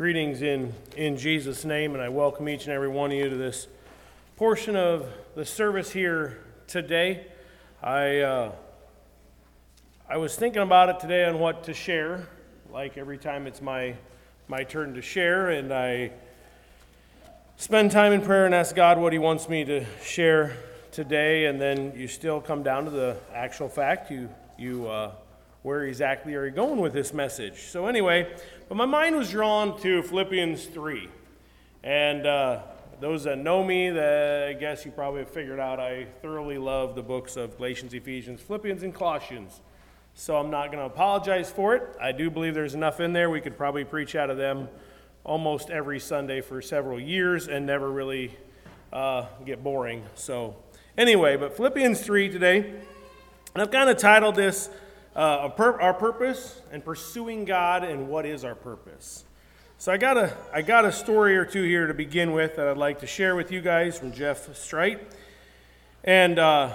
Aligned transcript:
Greetings 0.00 0.40
in, 0.40 0.72
in 0.96 1.18
Jesus' 1.18 1.62
name, 1.62 1.92
and 1.92 2.02
I 2.02 2.08
welcome 2.08 2.48
each 2.48 2.64
and 2.64 2.72
every 2.72 2.88
one 2.88 3.12
of 3.12 3.18
you 3.18 3.28
to 3.28 3.36
this 3.36 3.68
portion 4.38 4.74
of 4.74 5.06
the 5.34 5.44
service 5.44 5.90
here 5.90 6.38
today. 6.66 7.26
I, 7.82 8.20
uh, 8.20 8.52
I 10.08 10.16
was 10.16 10.34
thinking 10.36 10.62
about 10.62 10.88
it 10.88 11.00
today 11.00 11.26
on 11.26 11.38
what 11.38 11.64
to 11.64 11.74
share, 11.74 12.26
like 12.72 12.96
every 12.96 13.18
time 13.18 13.46
it's 13.46 13.60
my, 13.60 13.94
my 14.48 14.64
turn 14.64 14.94
to 14.94 15.02
share, 15.02 15.50
and 15.50 15.70
I 15.70 16.12
spend 17.58 17.90
time 17.90 18.14
in 18.14 18.22
prayer 18.22 18.46
and 18.46 18.54
ask 18.54 18.74
God 18.74 18.96
what 18.96 19.12
He 19.12 19.18
wants 19.18 19.50
me 19.50 19.66
to 19.66 19.84
share 20.02 20.56
today, 20.92 21.44
and 21.44 21.60
then 21.60 21.92
you 21.94 22.08
still 22.08 22.40
come 22.40 22.62
down 22.62 22.86
to 22.86 22.90
the 22.90 23.18
actual 23.34 23.68
fact. 23.68 24.10
You, 24.10 24.30
you, 24.56 24.88
uh, 24.88 25.12
where 25.62 25.84
exactly 25.84 26.34
are 26.34 26.46
you 26.46 26.50
going 26.50 26.80
with 26.80 26.92
this 26.92 27.12
message? 27.12 27.64
So, 27.64 27.86
anyway, 27.86 28.34
but 28.68 28.76
my 28.76 28.86
mind 28.86 29.16
was 29.16 29.30
drawn 29.30 29.78
to 29.82 30.02
Philippians 30.02 30.64
3. 30.66 31.08
And 31.82 32.26
uh, 32.26 32.62
those 33.00 33.24
that 33.24 33.38
know 33.38 33.62
me, 33.62 33.90
that 33.90 34.48
I 34.48 34.52
guess 34.54 34.86
you 34.86 34.90
probably 34.90 35.20
have 35.20 35.30
figured 35.30 35.60
out 35.60 35.78
I 35.78 36.06
thoroughly 36.22 36.56
love 36.56 36.94
the 36.94 37.02
books 37.02 37.36
of 37.36 37.56
Galatians, 37.58 37.92
Ephesians, 37.92 38.40
Philippians, 38.40 38.82
and 38.82 38.94
Colossians. 38.94 39.60
So 40.14 40.36
I'm 40.36 40.50
not 40.50 40.66
going 40.66 40.78
to 40.78 40.86
apologize 40.86 41.50
for 41.50 41.76
it. 41.76 41.96
I 42.00 42.12
do 42.12 42.30
believe 42.30 42.54
there's 42.54 42.74
enough 42.74 43.00
in 43.00 43.12
there. 43.12 43.28
We 43.28 43.40
could 43.40 43.56
probably 43.56 43.84
preach 43.84 44.16
out 44.16 44.30
of 44.30 44.36
them 44.36 44.68
almost 45.24 45.70
every 45.70 46.00
Sunday 46.00 46.40
for 46.40 46.62
several 46.62 46.98
years 46.98 47.48
and 47.48 47.66
never 47.66 47.90
really 47.90 48.36
uh, 48.92 49.26
get 49.44 49.62
boring. 49.62 50.04
So, 50.14 50.56
anyway, 50.96 51.36
but 51.36 51.54
Philippians 51.54 52.00
3 52.00 52.30
today. 52.30 52.74
And 53.54 53.62
I've 53.62 53.70
kind 53.70 53.90
of 53.90 53.98
titled 53.98 54.36
this 54.36 54.70
uh, 55.14 55.48
pur- 55.48 55.80
our 55.80 55.94
purpose 55.94 56.60
and 56.70 56.84
pursuing 56.84 57.44
God 57.44 57.84
and 57.84 58.08
what 58.08 58.26
is 58.26 58.44
our 58.44 58.54
purpose. 58.54 59.24
So 59.78 59.90
I 59.90 59.96
got 59.96 60.18
a 60.18 60.36
I 60.52 60.62
got 60.62 60.84
a 60.84 60.92
story 60.92 61.36
or 61.36 61.44
two 61.44 61.62
here 61.62 61.86
to 61.86 61.94
begin 61.94 62.32
with 62.32 62.56
that 62.56 62.68
I'd 62.68 62.76
like 62.76 63.00
to 63.00 63.06
share 63.06 63.34
with 63.34 63.50
you 63.50 63.60
guys 63.60 63.98
from 63.98 64.12
Jeff 64.12 64.54
Strite. 64.54 65.00
And 66.04 66.38
uh, 66.38 66.72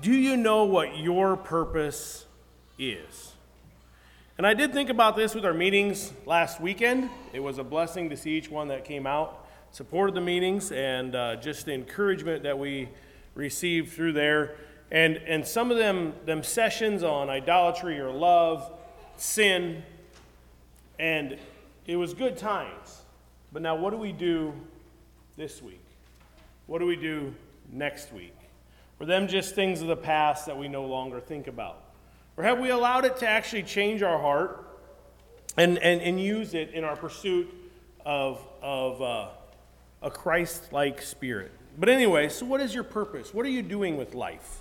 do 0.00 0.12
you 0.12 0.36
know 0.36 0.64
what 0.64 0.98
your 0.98 1.36
purpose 1.36 2.26
is? 2.78 3.32
And 4.38 4.46
I 4.46 4.54
did 4.54 4.72
think 4.72 4.90
about 4.90 5.16
this 5.16 5.34
with 5.34 5.44
our 5.44 5.54
meetings 5.54 6.12
last 6.26 6.60
weekend. 6.60 7.10
It 7.32 7.40
was 7.40 7.58
a 7.58 7.64
blessing 7.64 8.10
to 8.10 8.16
see 8.16 8.32
each 8.32 8.50
one 8.50 8.68
that 8.68 8.84
came 8.84 9.06
out, 9.06 9.46
supported 9.70 10.14
the 10.14 10.20
meetings, 10.20 10.72
and 10.72 11.14
uh, 11.14 11.36
just 11.36 11.66
the 11.66 11.72
encouragement 11.72 12.42
that 12.42 12.58
we 12.58 12.88
received 13.34 13.92
through 13.92 14.12
there. 14.12 14.56
And, 14.92 15.16
and 15.26 15.44
some 15.44 15.70
of 15.70 15.78
them, 15.78 16.12
them 16.26 16.42
sessions 16.42 17.02
on 17.02 17.30
idolatry 17.30 17.98
or 17.98 18.10
love, 18.10 18.70
sin, 19.16 19.82
and 20.98 21.38
it 21.86 21.96
was 21.96 22.12
good 22.12 22.36
times. 22.36 23.00
But 23.54 23.62
now, 23.62 23.74
what 23.74 23.90
do 23.90 23.96
we 23.96 24.12
do 24.12 24.52
this 25.38 25.62
week? 25.62 25.82
What 26.66 26.80
do 26.80 26.86
we 26.86 26.96
do 26.96 27.34
next 27.72 28.12
week? 28.12 28.36
Were 28.98 29.06
them 29.06 29.28
just 29.28 29.54
things 29.54 29.80
of 29.80 29.88
the 29.88 29.96
past 29.96 30.44
that 30.44 30.58
we 30.58 30.68
no 30.68 30.84
longer 30.84 31.20
think 31.20 31.46
about? 31.46 31.82
Or 32.36 32.44
have 32.44 32.60
we 32.60 32.68
allowed 32.68 33.06
it 33.06 33.16
to 33.18 33.26
actually 33.26 33.62
change 33.62 34.02
our 34.02 34.18
heart 34.18 34.78
and, 35.56 35.78
and, 35.78 36.02
and 36.02 36.20
use 36.20 36.52
it 36.52 36.70
in 36.74 36.84
our 36.84 36.96
pursuit 36.96 37.48
of, 38.04 38.46
of 38.60 39.00
uh, 39.00 39.28
a 40.02 40.10
Christ 40.10 40.70
like 40.70 41.00
spirit? 41.00 41.50
But 41.78 41.88
anyway, 41.88 42.28
so 42.28 42.44
what 42.44 42.60
is 42.60 42.74
your 42.74 42.84
purpose? 42.84 43.32
What 43.32 43.46
are 43.46 43.50
you 43.50 43.62
doing 43.62 43.96
with 43.96 44.14
life? 44.14 44.58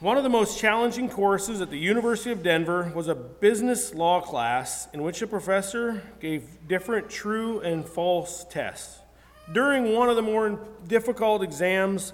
One 0.00 0.16
of 0.16 0.22
the 0.22 0.30
most 0.30 0.60
challenging 0.60 1.08
courses 1.08 1.60
at 1.60 1.70
the 1.70 1.78
University 1.78 2.30
of 2.30 2.40
Denver 2.40 2.92
was 2.94 3.08
a 3.08 3.16
business 3.16 3.92
law 3.92 4.20
class 4.20 4.86
in 4.92 5.02
which 5.02 5.22
a 5.22 5.26
professor 5.26 6.04
gave 6.20 6.68
different 6.68 7.10
true 7.10 7.58
and 7.62 7.84
false 7.84 8.44
tests. 8.48 9.00
During 9.52 9.96
one 9.96 10.08
of 10.08 10.14
the 10.14 10.22
more 10.22 10.60
difficult 10.86 11.42
exams, 11.42 12.12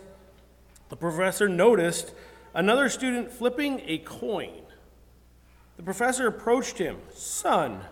the 0.88 0.96
professor 0.96 1.46
noticed 1.46 2.14
another 2.54 2.88
student 2.88 3.30
flipping 3.30 3.82
a 3.84 3.98
coin. 3.98 4.62
The 5.76 5.82
professor 5.82 6.26
approached 6.26 6.78
him. 6.78 6.96
Son, 7.12 7.82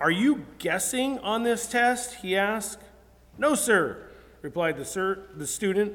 are 0.00 0.10
you 0.10 0.46
guessing 0.58 1.18
on 1.18 1.42
this 1.42 1.66
test? 1.66 2.14
he 2.14 2.34
asked. 2.34 2.80
No, 3.36 3.54
sir, 3.54 4.08
replied 4.40 4.78
the, 4.78 4.86
sir, 4.86 5.26
the 5.36 5.46
student. 5.46 5.92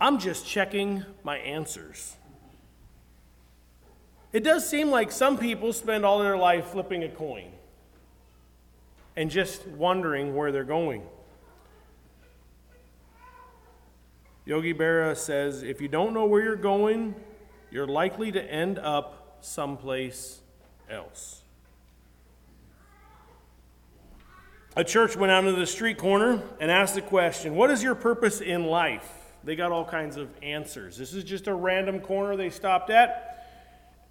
I'm 0.00 0.20
just 0.20 0.46
checking 0.46 1.04
my 1.24 1.38
answers. 1.38 2.18
It 4.32 4.44
does 4.44 4.68
seem 4.68 4.90
like 4.90 5.12
some 5.12 5.36
people 5.36 5.72
spend 5.72 6.04
all 6.04 6.18
their 6.18 6.36
life 6.36 6.66
flipping 6.68 7.04
a 7.04 7.08
coin 7.08 7.50
and 9.14 9.30
just 9.30 9.66
wondering 9.66 10.34
where 10.34 10.50
they're 10.52 10.64
going. 10.64 11.02
Yogi 14.44 14.72
Berra 14.72 15.16
says 15.16 15.62
if 15.62 15.80
you 15.80 15.88
don't 15.88 16.14
know 16.14 16.24
where 16.24 16.42
you're 16.42 16.56
going, 16.56 17.14
you're 17.70 17.86
likely 17.86 18.32
to 18.32 18.42
end 18.42 18.78
up 18.78 19.38
someplace 19.40 20.40
else. 20.90 21.42
A 24.74 24.82
church 24.82 25.16
went 25.16 25.30
out 25.30 25.44
into 25.44 25.58
the 25.58 25.66
street 25.66 25.98
corner 25.98 26.42
and 26.58 26.70
asked 26.70 26.94
the 26.94 27.02
question 27.02 27.54
What 27.54 27.70
is 27.70 27.82
your 27.82 27.94
purpose 27.94 28.40
in 28.40 28.64
life? 28.64 29.06
They 29.44 29.56
got 29.56 29.72
all 29.72 29.84
kinds 29.84 30.16
of 30.16 30.30
answers. 30.42 30.96
This 30.96 31.12
is 31.12 31.24
just 31.24 31.46
a 31.46 31.54
random 31.54 32.00
corner 32.00 32.36
they 32.36 32.48
stopped 32.48 32.88
at. 32.88 33.31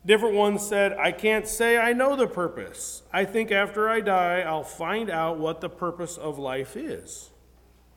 Different 0.06 0.36
ones 0.36 0.68
said, 0.68 0.94
I 0.94 1.12
can't 1.12 1.48
say 1.48 1.78
I 1.78 1.94
know 1.94 2.16
the 2.16 2.28
purpose. 2.28 3.04
I 3.14 3.24
think 3.24 3.52
after 3.52 3.88
I 3.88 4.02
die, 4.02 4.42
I'll 4.42 4.64
find 4.64 5.10
out 5.10 5.38
what 5.38 5.62
the 5.62 5.70
purpose 5.70 6.18
of 6.18 6.40
life 6.40 6.76
is. 6.76 7.30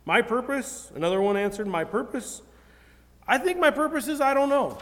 My 0.05 0.21
purpose, 0.21 0.93
another 0.95 1.23
one 1.23 1.37
answered, 1.37 1.67
My 1.67 1.85
purpose, 1.85 2.43
I 3.27 3.39
think 3.39 3.59
my 3.59 3.71
purpose 3.71 4.07
is 4.07 4.21
I 4.21 4.35
don't 4.35 4.51
know. 4.51 4.79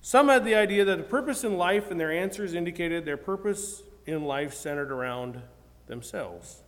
Some 0.00 0.28
had 0.28 0.44
the 0.44 0.54
idea 0.54 0.84
that 0.86 0.96
the 0.96 1.04
purpose 1.04 1.44
in 1.44 1.56
life 1.56 1.90
and 1.90 2.00
their 2.00 2.12
answers 2.12 2.54
indicated 2.54 3.04
their 3.04 3.16
purpose 3.16 3.82
in 4.06 4.24
life 4.24 4.54
centered 4.54 4.90
around 4.90 5.40
themselves. 5.86 6.62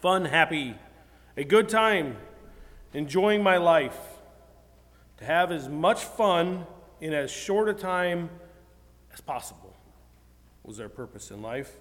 Fun, 0.00 0.24
happy, 0.24 0.76
a 1.36 1.44
good 1.44 1.68
time, 1.68 2.16
enjoying 2.92 3.42
my 3.42 3.56
life, 3.56 3.98
to 5.18 5.24
have 5.24 5.52
as 5.52 5.68
much 5.68 6.04
fun 6.04 6.66
in 7.00 7.12
as 7.14 7.30
short 7.30 7.68
a 7.68 7.74
time 7.74 8.28
as 9.12 9.20
possible 9.20 9.74
was 10.64 10.76
their 10.76 10.88
purpose 10.88 11.30
in 11.30 11.42
life. 11.42 11.76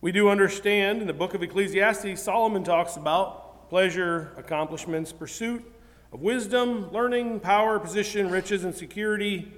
We 0.00 0.12
do 0.12 0.28
understand 0.28 1.00
in 1.00 1.06
the 1.06 1.12
book 1.12 1.34
of 1.34 1.42
Ecclesiastes, 1.42 2.20
Solomon 2.20 2.64
talks 2.64 2.96
about 2.96 3.68
pleasure, 3.68 4.32
accomplishments, 4.36 5.12
pursuit 5.12 5.64
of 6.12 6.20
wisdom, 6.20 6.92
learning, 6.92 7.40
power, 7.40 7.78
position, 7.78 8.28
riches, 8.28 8.64
and 8.64 8.74
security 8.74 9.50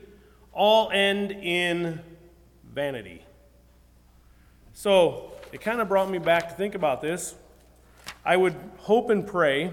all 0.52 0.90
end 0.90 1.32
in 1.32 2.00
vanity. 2.72 3.24
So 4.72 5.32
it 5.52 5.60
kind 5.60 5.80
of 5.80 5.88
brought 5.88 6.10
me 6.10 6.18
back 6.18 6.48
to 6.48 6.54
think 6.54 6.74
about 6.74 7.00
this. 7.00 7.34
I 8.24 8.36
would 8.36 8.54
hope 8.78 9.10
and 9.10 9.26
pray 9.26 9.72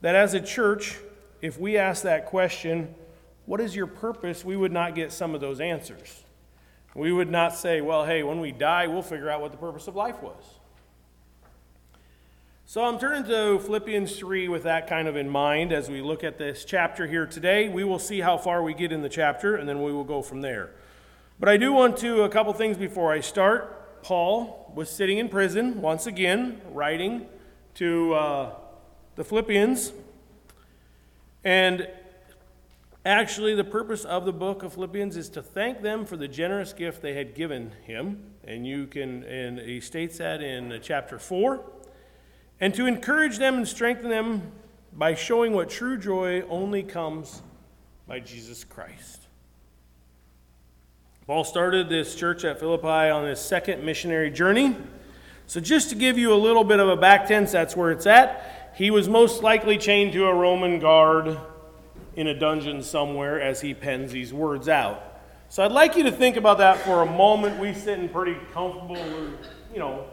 that 0.00 0.14
as 0.14 0.34
a 0.34 0.40
church, 0.40 0.96
if 1.40 1.58
we 1.58 1.76
ask 1.76 2.02
that 2.02 2.26
question, 2.26 2.94
what 3.48 3.62
is 3.62 3.74
your 3.74 3.86
purpose? 3.86 4.44
We 4.44 4.58
would 4.58 4.72
not 4.72 4.94
get 4.94 5.10
some 5.10 5.34
of 5.34 5.40
those 5.40 5.58
answers. 5.58 6.22
We 6.94 7.12
would 7.12 7.30
not 7.30 7.54
say, 7.54 7.80
well, 7.80 8.04
hey, 8.04 8.22
when 8.22 8.40
we 8.40 8.52
die, 8.52 8.86
we'll 8.88 9.00
figure 9.00 9.30
out 9.30 9.40
what 9.40 9.52
the 9.52 9.56
purpose 9.56 9.88
of 9.88 9.96
life 9.96 10.22
was. 10.22 10.44
So 12.66 12.84
I'm 12.84 12.98
turning 12.98 13.24
to 13.24 13.58
Philippians 13.58 14.18
3 14.18 14.48
with 14.48 14.64
that 14.64 14.86
kind 14.86 15.08
of 15.08 15.16
in 15.16 15.30
mind 15.30 15.72
as 15.72 15.88
we 15.88 16.02
look 16.02 16.22
at 16.22 16.36
this 16.36 16.62
chapter 16.66 17.06
here 17.06 17.24
today. 17.24 17.70
We 17.70 17.84
will 17.84 17.98
see 17.98 18.20
how 18.20 18.36
far 18.36 18.62
we 18.62 18.74
get 18.74 18.92
in 18.92 19.00
the 19.00 19.08
chapter, 19.08 19.56
and 19.56 19.66
then 19.66 19.82
we 19.82 19.94
will 19.94 20.04
go 20.04 20.20
from 20.20 20.42
there. 20.42 20.68
But 21.40 21.48
I 21.48 21.56
do 21.56 21.72
want 21.72 21.96
to, 21.98 22.24
a 22.24 22.28
couple 22.28 22.52
things 22.52 22.76
before 22.76 23.10
I 23.10 23.20
start. 23.20 24.02
Paul 24.02 24.70
was 24.74 24.90
sitting 24.90 25.16
in 25.16 25.30
prison 25.30 25.80
once 25.80 26.06
again, 26.06 26.60
writing 26.70 27.26
to 27.76 28.12
uh, 28.12 28.50
the 29.16 29.24
Philippians. 29.24 29.94
And 31.44 31.88
Actually, 33.04 33.54
the 33.54 33.64
purpose 33.64 34.04
of 34.04 34.24
the 34.24 34.32
book 34.32 34.62
of 34.62 34.74
Philippians 34.74 35.16
is 35.16 35.28
to 35.30 35.42
thank 35.42 35.82
them 35.82 36.04
for 36.04 36.16
the 36.16 36.28
generous 36.28 36.72
gift 36.72 37.00
they 37.00 37.14
had 37.14 37.34
given 37.34 37.72
him. 37.84 38.22
And 38.44 38.66
you 38.66 38.86
can, 38.86 39.22
and 39.24 39.58
he 39.58 39.80
states 39.80 40.18
that 40.18 40.42
in 40.42 40.72
uh, 40.72 40.78
chapter 40.78 41.18
4. 41.18 41.64
And 42.60 42.74
to 42.74 42.86
encourage 42.86 43.38
them 43.38 43.54
and 43.54 43.68
strengthen 43.68 44.10
them 44.10 44.50
by 44.92 45.14
showing 45.14 45.52
what 45.52 45.70
true 45.70 45.96
joy 45.96 46.42
only 46.48 46.82
comes 46.82 47.42
by 48.08 48.18
Jesus 48.18 48.64
Christ. 48.64 49.22
Paul 51.26 51.44
started 51.44 51.88
this 51.88 52.14
church 52.14 52.44
at 52.44 52.58
Philippi 52.58 52.88
on 52.88 53.26
his 53.26 53.38
second 53.38 53.84
missionary 53.84 54.30
journey. 54.30 54.74
So, 55.46 55.60
just 55.60 55.90
to 55.90 55.94
give 55.94 56.18
you 56.18 56.32
a 56.32 56.36
little 56.36 56.64
bit 56.64 56.80
of 56.80 56.88
a 56.88 56.96
back 56.96 57.28
tense, 57.28 57.52
that's 57.52 57.76
where 57.76 57.90
it's 57.90 58.06
at. 58.06 58.72
He 58.74 58.90
was 58.90 59.08
most 59.08 59.42
likely 59.42 59.78
chained 59.78 60.12
to 60.14 60.26
a 60.26 60.34
Roman 60.34 60.78
guard 60.78 61.38
in 62.18 62.26
a 62.26 62.34
dungeon 62.34 62.82
somewhere 62.82 63.40
as 63.40 63.60
he 63.60 63.72
pens 63.72 64.10
these 64.10 64.34
words 64.34 64.68
out. 64.68 65.20
So 65.48 65.64
I'd 65.64 65.70
like 65.70 65.94
you 65.94 66.02
to 66.02 66.10
think 66.10 66.36
about 66.36 66.58
that 66.58 66.78
for 66.80 67.02
a 67.02 67.06
moment. 67.06 67.60
We 67.60 67.72
sit 67.72 67.96
in 68.00 68.08
pretty 68.08 68.36
comfortable, 68.52 68.96
you 69.72 69.78
know, 69.78 70.04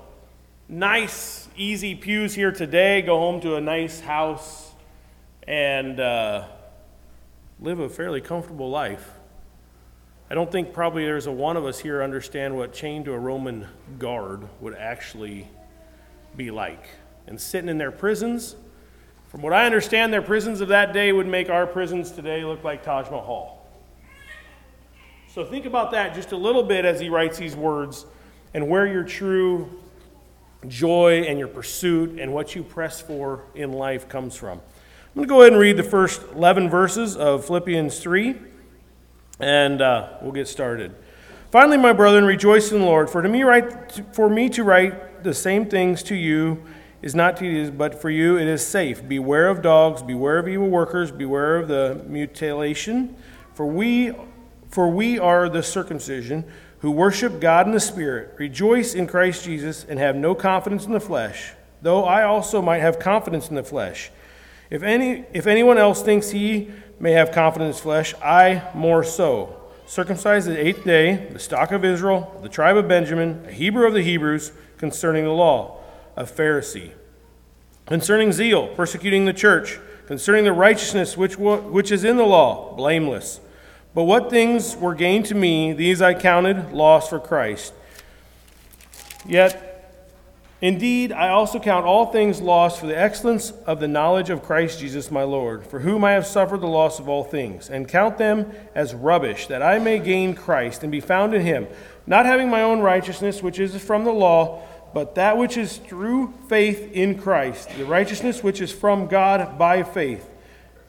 nice, 0.69 1.49
easy 1.57 1.95
pews 1.95 2.35
here 2.35 2.51
today, 2.51 3.01
go 3.01 3.17
home 3.17 3.41
to 3.41 3.55
a 3.55 3.61
nice 3.61 3.99
house, 4.01 4.71
and 5.47 5.99
uh, 5.99 6.45
live 7.59 7.79
a 7.79 7.89
fairly 7.89 8.21
comfortable 8.21 8.69
life. 8.69 9.09
I 10.29 10.35
don't 10.35 10.51
think 10.51 10.73
probably 10.73 11.05
there's 11.05 11.25
a 11.25 11.31
one 11.31 11.57
of 11.57 11.65
us 11.65 11.79
here 11.79 12.03
understand 12.03 12.55
what 12.55 12.71
chained 12.71 13.05
to 13.05 13.13
a 13.13 13.19
Roman 13.19 13.67
guard 13.97 14.47
would 14.61 14.75
actually 14.75 15.47
be 16.37 16.51
like. 16.51 16.85
And 17.25 17.41
sitting 17.41 17.67
in 17.67 17.79
their 17.79 17.91
prisons, 17.91 18.55
from 19.35 19.41
what 19.41 19.51
I 19.51 19.65
understand, 19.65 20.13
their 20.13 20.21
prisons 20.21 20.61
of 20.61 20.69
that 20.69 20.93
day 20.93 21.11
would 21.11 21.27
make 21.27 21.49
our 21.49 21.67
prisons 21.67 22.09
today 22.09 22.45
look 22.45 22.63
like 22.63 22.83
Taj 22.83 23.09
Mahal. 23.11 23.67
So 25.27 25.43
think 25.43 25.65
about 25.65 25.91
that 25.91 26.15
just 26.15 26.31
a 26.31 26.37
little 26.37 26.63
bit 26.63 26.85
as 26.85 27.01
he 27.01 27.09
writes 27.09 27.37
these 27.37 27.53
words 27.53 28.05
and 28.53 28.69
where 28.69 28.87
your 28.87 29.03
true 29.03 29.69
joy 30.69 31.23
and 31.23 31.37
your 31.37 31.49
pursuit 31.49 32.17
and 32.17 32.33
what 32.33 32.55
you 32.55 32.63
press 32.63 33.01
for 33.01 33.43
in 33.55 33.73
life 33.73 34.07
comes 34.07 34.37
from. 34.37 34.57
I'm 34.59 35.15
going 35.15 35.27
to 35.27 35.29
go 35.29 35.41
ahead 35.41 35.51
and 35.51 35.61
read 35.61 35.75
the 35.75 35.83
first 35.83 36.21
11 36.33 36.69
verses 36.69 37.17
of 37.17 37.43
Philippians 37.43 37.99
3, 37.99 38.37
and 39.41 39.81
uh, 39.81 40.13
we'll 40.21 40.31
get 40.31 40.47
started. 40.47 40.95
Finally, 41.51 41.75
my 41.75 41.91
brethren, 41.91 42.23
rejoice 42.23 42.71
in 42.71 42.79
the 42.79 42.85
Lord. 42.85 43.09
For 43.09 43.21
to 43.21 43.27
me, 43.27 43.43
write, 43.43 44.15
for 44.15 44.29
me 44.29 44.47
to 44.51 44.63
write 44.63 45.25
the 45.25 45.33
same 45.33 45.65
things 45.65 46.03
to 46.03 46.15
you 46.15 46.63
is 47.05 47.13
not 47.13 47.37
tedious, 47.37 47.69
but 47.69 48.01
for 48.01 48.09
you 48.09 48.35
it 48.35 48.47
is 48.47 48.65
safe. 48.65 49.07
Beware 49.07 49.47
of 49.47 49.61
dogs, 49.61 50.01
beware 50.01 50.39
of 50.39 50.47
evil 50.47 50.67
workers, 50.67 51.11
beware 51.11 51.55
of 51.57 51.67
the 51.67 52.03
mutilation. 52.07 53.15
For 53.53 53.67
we, 53.67 54.11
for 54.69 54.89
we 54.89 55.19
are 55.19 55.47
the 55.47 55.61
circumcision 55.61 56.43
who 56.79 56.89
worship 56.89 57.39
God 57.39 57.67
in 57.67 57.73
the 57.73 57.79
Spirit, 57.79 58.33
rejoice 58.39 58.95
in 58.95 59.05
Christ 59.05 59.45
Jesus, 59.45 59.85
and 59.87 59.99
have 59.99 60.15
no 60.15 60.33
confidence 60.33 60.87
in 60.87 60.93
the 60.93 60.99
flesh, 60.99 61.53
though 61.83 62.03
I 62.03 62.23
also 62.23 62.59
might 62.59 62.79
have 62.79 62.97
confidence 62.97 63.49
in 63.49 63.55
the 63.55 63.63
flesh. 63.63 64.09
If, 64.71 64.81
any, 64.81 65.25
if 65.31 65.45
anyone 65.45 65.77
else 65.77 66.01
thinks 66.01 66.31
he 66.31 66.71
may 66.99 67.11
have 67.11 67.31
confidence 67.31 67.77
in 67.77 67.83
flesh, 67.83 68.15
I 68.15 68.63
more 68.73 69.03
so. 69.03 69.61
Circumcised 69.85 70.47
the 70.47 70.59
eighth 70.59 70.83
day, 70.83 71.27
the 71.31 71.37
stock 71.37 71.71
of 71.71 71.85
Israel, 71.85 72.39
the 72.41 72.49
tribe 72.49 72.77
of 72.77 72.87
Benjamin, 72.87 73.45
a 73.47 73.51
Hebrew 73.51 73.85
of 73.85 73.93
the 73.93 74.01
Hebrews, 74.01 74.51
concerning 74.79 75.25
the 75.25 75.31
law, 75.31 75.84
a 76.15 76.23
Pharisee. 76.23 76.91
Concerning 77.85 78.31
zeal, 78.31 78.67
persecuting 78.69 79.25
the 79.25 79.33
church, 79.33 79.79
concerning 80.07 80.43
the 80.43 80.53
righteousness 80.53 81.15
which, 81.15 81.37
which 81.37 81.91
is 81.91 82.03
in 82.03 82.17
the 82.17 82.23
law, 82.23 82.75
blameless. 82.75 83.39
But 83.93 84.03
what 84.03 84.29
things 84.29 84.75
were 84.75 84.95
gained 84.95 85.25
to 85.27 85.35
me, 85.35 85.73
these 85.73 86.01
I 86.01 86.13
counted 86.13 86.71
loss 86.73 87.09
for 87.09 87.19
Christ. 87.19 87.73
Yet 89.25 89.65
Indeed, 90.61 91.11
I 91.11 91.29
also 91.29 91.59
count 91.59 91.85
all 91.85 92.07
things 92.07 92.41
lost 92.41 92.79
for 92.79 92.87
the 92.87 92.97
excellence 92.97 93.51
of 93.67 93.81
the 93.81 93.89
knowledge 93.89 94.29
of 94.29 94.41
Christ 94.41 94.79
Jesus 94.79 95.11
my 95.11 95.23
Lord, 95.23 95.67
for 95.67 95.79
whom 95.81 96.03
I 96.03 96.13
have 96.13 96.25
suffered 96.25 96.61
the 96.61 96.67
loss 96.67 96.97
of 96.97 97.09
all 97.09 97.25
things, 97.25 97.69
and 97.69 97.87
count 97.87 98.17
them 98.17 98.51
as 98.73 98.95
rubbish, 98.95 99.47
that 99.47 99.61
I 99.61 99.79
may 99.79 99.99
gain 99.99 100.33
Christ 100.33 100.81
and 100.81 100.91
be 100.91 101.01
found 101.01 101.33
in 101.33 101.41
him, 101.41 101.67
not 102.07 102.25
having 102.25 102.49
my 102.49 102.61
own 102.61 102.79
righteousness, 102.79 103.43
which 103.43 103.59
is 103.59 103.75
from 103.83 104.05
the 104.05 104.13
law, 104.13 104.63
but 104.95 105.15
that 105.15 105.37
which 105.37 105.57
is 105.57 105.75
through 105.75 106.33
faith 106.47 106.89
in 106.93 107.19
Christ, 107.19 107.67
the 107.77 107.83
righteousness 107.83 108.41
which 108.41 108.61
is 108.61 108.71
from 108.71 109.07
God 109.07 109.57
by 109.57 109.83
faith, 109.83 110.31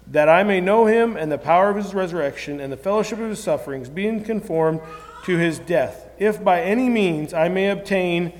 that 0.07 0.29
I 0.29 0.45
may 0.45 0.61
know 0.61 0.87
him 0.87 1.17
and 1.17 1.31
the 1.31 1.39
power 1.39 1.71
of 1.71 1.77
his 1.77 1.93
resurrection 1.93 2.61
and 2.61 2.73
the 2.73 2.77
fellowship 2.77 3.19
of 3.19 3.29
his 3.29 3.43
sufferings, 3.43 3.89
being 3.89 4.23
conformed 4.23 4.81
to 5.25 5.37
his 5.37 5.59
death, 5.59 6.09
if 6.19 6.45
by 6.45 6.63
any 6.63 6.89
means 6.89 7.35
I 7.35 7.49
may 7.49 7.69
obtain 7.69 8.33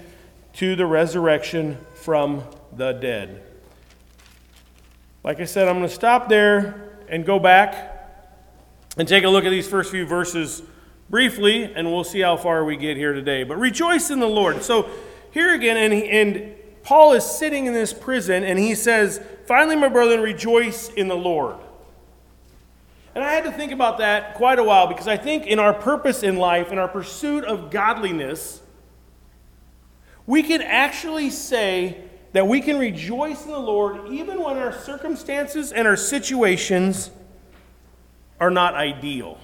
to 0.53 0.77
the 0.77 0.87
resurrection 0.87 1.85
from 1.95 2.45
the 2.77 2.93
dead. 2.93 3.43
Like 5.25 5.41
I 5.41 5.47
said, 5.47 5.67
I'm 5.67 5.79
going 5.79 5.89
to 5.89 5.93
stop 5.93 6.29
there 6.29 6.93
and 7.09 7.27
go 7.27 7.41
back 7.41 8.23
and 8.97 9.09
take 9.09 9.25
a 9.25 9.29
look 9.29 9.45
at 9.45 9.51
these 9.51 9.67
first 9.67 9.91
few 9.91 10.07
verses 10.07 10.63
briefly, 11.11 11.65
and 11.65 11.91
we'll 11.91 12.05
see 12.05 12.21
how 12.21 12.37
far 12.37 12.65
we 12.65 12.77
get 12.77 12.97
here 12.97 13.15
today. 13.15 13.43
But 13.43 13.57
rejoice 13.57 14.11
in 14.11 14.21
the 14.21 14.29
Lord. 14.29 14.63
So, 14.63 14.89
here 15.37 15.55
again, 15.55 15.77
and, 15.77 15.93
he, 15.93 16.09
and 16.09 16.55
Paul 16.83 17.13
is 17.13 17.25
sitting 17.25 17.67
in 17.67 17.75
this 17.75 17.93
prison, 17.93 18.43
and 18.43 18.59
he 18.59 18.75
says, 18.75 19.21
Finally, 19.47 19.77
my 19.77 19.89
brethren, 19.89 20.21
rejoice 20.21 20.89
in 20.89 21.09
the 21.09 21.15
Lord. 21.15 21.57
And 23.15 23.23
I 23.23 23.33
had 23.33 23.45
to 23.45 23.53
think 23.53 23.71
about 23.71 23.99
that 23.99 24.35
quite 24.35 24.59
a 24.59 24.65
while 24.65 24.87
because 24.87 25.07
I 25.07 25.19
think 25.19 25.47
in 25.47 25.59
our 25.59 25.75
purpose 25.75 26.23
in 26.23 26.37
life, 26.37 26.73
in 26.73 26.79
our 26.79 26.89
pursuit 26.89 27.45
of 27.45 27.71
godliness, 27.71 28.63
we 30.27 30.43
can 30.43 30.63
actually 30.63 31.29
say 31.31 31.99
that 32.33 32.47
we 32.47 32.61
can 32.61 32.79
rejoice 32.79 33.45
in 33.45 33.51
the 33.51 33.59
Lord 33.59 34.09
even 34.11 34.43
when 34.43 34.57
our 34.57 34.73
circumstances 34.73 35.73
and 35.73 35.87
our 35.87 35.97
situations 35.97 37.11
are 38.41 38.51
not 38.51 38.75
ideal. 38.75 39.39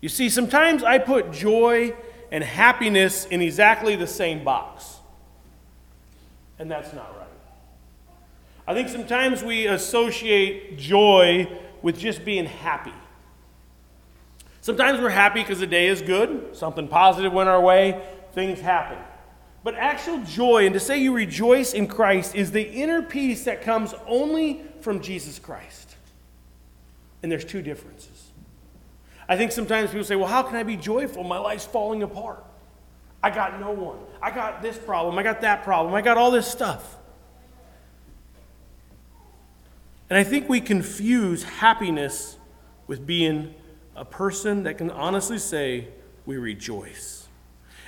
You 0.00 0.08
see, 0.08 0.28
sometimes 0.28 0.82
I 0.82 0.98
put 0.98 1.32
joy 1.32 1.94
and 2.30 2.42
happiness 2.42 3.26
in 3.26 3.40
exactly 3.40 3.96
the 3.96 4.06
same 4.06 4.44
box, 4.44 4.96
and 6.58 6.70
that's 6.70 6.92
not 6.92 7.16
right. 7.18 7.26
I 8.66 8.74
think 8.74 8.88
sometimes 8.88 9.42
we 9.42 9.66
associate 9.66 10.76
joy 10.78 11.48
with 11.82 11.98
just 11.98 12.24
being 12.24 12.46
happy. 12.46 12.92
Sometimes 14.60 15.00
we're 15.00 15.10
happy 15.10 15.42
because 15.42 15.60
the 15.60 15.66
day 15.66 15.86
is 15.86 16.02
good, 16.02 16.56
something 16.56 16.88
positive 16.88 17.32
went 17.32 17.48
our 17.48 17.60
way, 17.60 18.02
things 18.32 18.60
happen. 18.60 18.98
But 19.62 19.74
actual 19.74 20.22
joy, 20.24 20.66
and 20.66 20.74
to 20.74 20.80
say 20.80 20.98
you 20.98 21.12
rejoice 21.12 21.74
in 21.74 21.86
Christ, 21.86 22.34
is 22.34 22.50
the 22.50 22.62
inner 22.62 23.02
peace 23.02 23.44
that 23.44 23.62
comes 23.62 23.94
only 24.06 24.62
from 24.80 25.00
Jesus 25.00 25.38
Christ. 25.38 25.96
And 27.22 27.30
there's 27.30 27.44
two 27.44 27.62
differences. 27.62 28.15
I 29.28 29.36
think 29.36 29.52
sometimes 29.52 29.90
people 29.90 30.04
say, 30.04 30.16
well, 30.16 30.28
how 30.28 30.42
can 30.42 30.56
I 30.56 30.62
be 30.62 30.76
joyful? 30.76 31.24
My 31.24 31.38
life's 31.38 31.64
falling 31.64 32.02
apart. 32.02 32.44
I 33.22 33.30
got 33.30 33.58
no 33.58 33.72
one. 33.72 33.98
I 34.22 34.30
got 34.30 34.62
this 34.62 34.76
problem. 34.76 35.18
I 35.18 35.22
got 35.22 35.40
that 35.40 35.64
problem. 35.64 35.94
I 35.94 36.02
got 36.02 36.16
all 36.16 36.30
this 36.30 36.46
stuff. 36.46 36.96
And 40.08 40.18
I 40.18 40.22
think 40.22 40.48
we 40.48 40.60
confuse 40.60 41.42
happiness 41.42 42.36
with 42.86 43.04
being 43.04 43.54
a 43.96 44.04
person 44.04 44.62
that 44.62 44.78
can 44.78 44.90
honestly 44.90 45.38
say, 45.38 45.88
we 46.24 46.36
rejoice. 46.36 47.26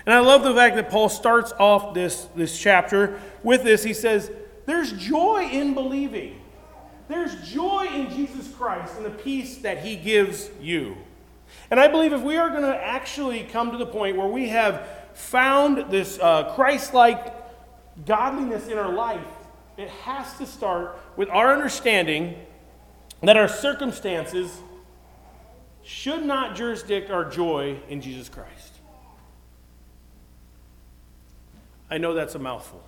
And 0.07 0.15
I 0.15 0.21
love 0.21 0.43
the 0.43 0.55
fact 0.55 0.75
that 0.77 0.91
Paul 0.91 1.09
starts 1.09 1.53
off 1.53 1.95
this, 1.95 2.27
this 2.35 2.59
chapter 2.59 3.21
with 3.43 3.63
this. 3.63 3.85
He 3.85 3.93
says, 3.93 4.31
There's 4.65 4.93
joy 4.93 5.49
in 5.53 5.75
believing, 5.75 6.41
there's 7.09 7.35
joy 7.49 7.87
in 7.93 8.11
Jesus 8.11 8.53
Christ 8.55 8.95
and 8.97 9.05
the 9.05 9.11
peace 9.11 9.59
that 9.59 9.85
he 9.85 9.97
gives 9.97 10.51
you. 10.61 10.97
And 11.71 11.79
I 11.79 11.89
believe 11.89 12.13
if 12.13 12.23
we 12.23 12.37
are 12.37 12.51
going 12.51 12.63
to 12.63 12.77
actually 12.77 13.45
come 13.45 13.73
to 13.73 13.79
the 13.79 13.87
point 13.87 14.17
where 14.17 14.29
we 14.29 14.49
have 14.49 14.87
found 15.15 15.91
this 15.91 16.19
uh, 16.21 16.55
Christ 16.55 16.95
like 16.95 17.35
godliness 18.07 18.69
in 18.69 18.79
our 18.79 18.93
life, 18.93 19.21
it 19.77 19.89
has 19.89 20.37
to 20.39 20.47
start 20.47 20.99
with 21.17 21.29
our 21.29 21.53
understanding 21.53 22.37
that 23.23 23.37
our 23.37 23.49
circumstances 23.49 24.59
should 25.83 26.25
not 26.25 26.57
jurisdict 26.57 27.11
our 27.11 27.25
joy 27.25 27.79
in 27.89 28.01
Jesus 28.01 28.29
Christ. 28.29 28.75
I 31.91 31.99
know 31.99 32.15
that's 32.15 32.35
a 32.35 32.39
mouthful. 32.39 32.85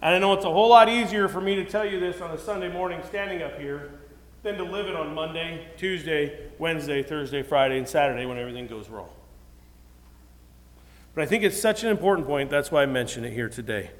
And 0.00 0.14
I 0.14 0.18
know 0.18 0.32
it's 0.32 0.44
a 0.44 0.50
whole 0.50 0.68
lot 0.68 0.88
easier 0.88 1.28
for 1.28 1.40
me 1.40 1.56
to 1.56 1.64
tell 1.64 1.84
you 1.84 2.00
this 2.00 2.20
on 2.20 2.30
a 2.30 2.38
Sunday 2.38 2.72
morning 2.72 3.00
standing 3.08 3.42
up 3.42 3.58
here 3.58 4.01
than 4.42 4.56
to 4.56 4.64
live 4.64 4.86
it 4.86 4.96
on 4.96 5.14
Monday, 5.14 5.68
Tuesday, 5.76 6.48
Wednesday, 6.58 7.02
Thursday, 7.02 7.42
Friday, 7.42 7.78
and 7.78 7.88
Saturday 7.88 8.26
when 8.26 8.38
everything 8.38 8.66
goes 8.66 8.88
wrong. 8.88 9.08
But 11.14 11.22
I 11.22 11.26
think 11.26 11.44
it's 11.44 11.60
such 11.60 11.84
an 11.84 11.90
important 11.90 12.26
point, 12.26 12.50
that's 12.50 12.70
why 12.70 12.82
I 12.82 12.86
mention 12.86 13.24
it 13.24 13.32
here 13.32 13.48
today. 13.48 13.90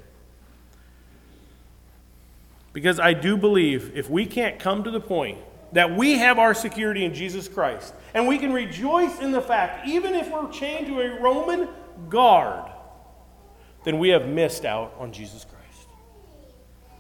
Because 2.72 2.99
I 2.99 3.12
do 3.12 3.37
believe 3.37 3.92
if 3.94 4.08
we 4.08 4.25
can't 4.26 4.58
come 4.58 4.82
to 4.84 4.90
the 4.90 5.00
point 5.00 5.38
that 5.72 5.94
we 5.94 6.14
have 6.18 6.38
our 6.38 6.54
security 6.54 7.04
in 7.04 7.14
Jesus 7.14 7.49
Christ, 7.49 7.94
and 8.14 8.26
we 8.26 8.38
can 8.38 8.52
rejoice 8.52 9.20
in 9.20 9.30
the 9.30 9.40
fact, 9.40 9.87
even 9.87 10.14
if 10.14 10.30
we're 10.30 10.50
chained 10.50 10.87
to 10.87 11.00
a 11.00 11.20
Roman 11.20 11.68
guard, 12.08 12.70
then 13.84 13.99
we 13.99 14.11
have 14.11 14.26
missed 14.26 14.64
out 14.64 14.94
on 14.99 15.12
Jesus 15.12 15.44
Christ. 15.44 15.51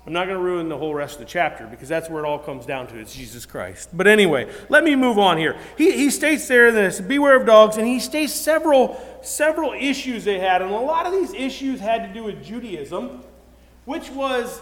I'm 0.04 0.12
not 0.12 0.26
going 0.26 0.36
to 0.36 0.42
ruin 0.42 0.68
the 0.68 0.76
whole 0.76 0.94
rest 0.94 1.14
of 1.14 1.20
the 1.20 1.26
chapter 1.26 1.64
because 1.66 1.88
that's 1.88 2.10
where 2.10 2.24
it 2.24 2.26
all 2.26 2.38
comes 2.38 2.66
down 2.66 2.88
to. 2.88 2.98
It's 2.98 3.14
Jesus 3.14 3.46
Christ. 3.46 3.90
But 3.92 4.08
anyway, 4.08 4.52
let 4.68 4.82
me 4.82 4.96
move 4.96 5.16
on 5.16 5.38
here. 5.38 5.56
He, 5.78 5.92
he 5.92 6.10
states 6.10 6.48
there 6.48 6.72
this 6.72 7.00
beware 7.00 7.36
of 7.36 7.46
dogs, 7.46 7.76
and 7.76 7.86
he 7.86 8.00
states 8.00 8.32
several, 8.32 9.00
several 9.22 9.72
issues 9.72 10.24
they 10.24 10.40
had. 10.40 10.60
And 10.60 10.72
a 10.72 10.78
lot 10.78 11.06
of 11.06 11.12
these 11.12 11.32
issues 11.32 11.78
had 11.78 12.08
to 12.08 12.12
do 12.12 12.24
with 12.24 12.42
Judaism, 12.44 13.22
which 13.84 14.10
was 14.10 14.60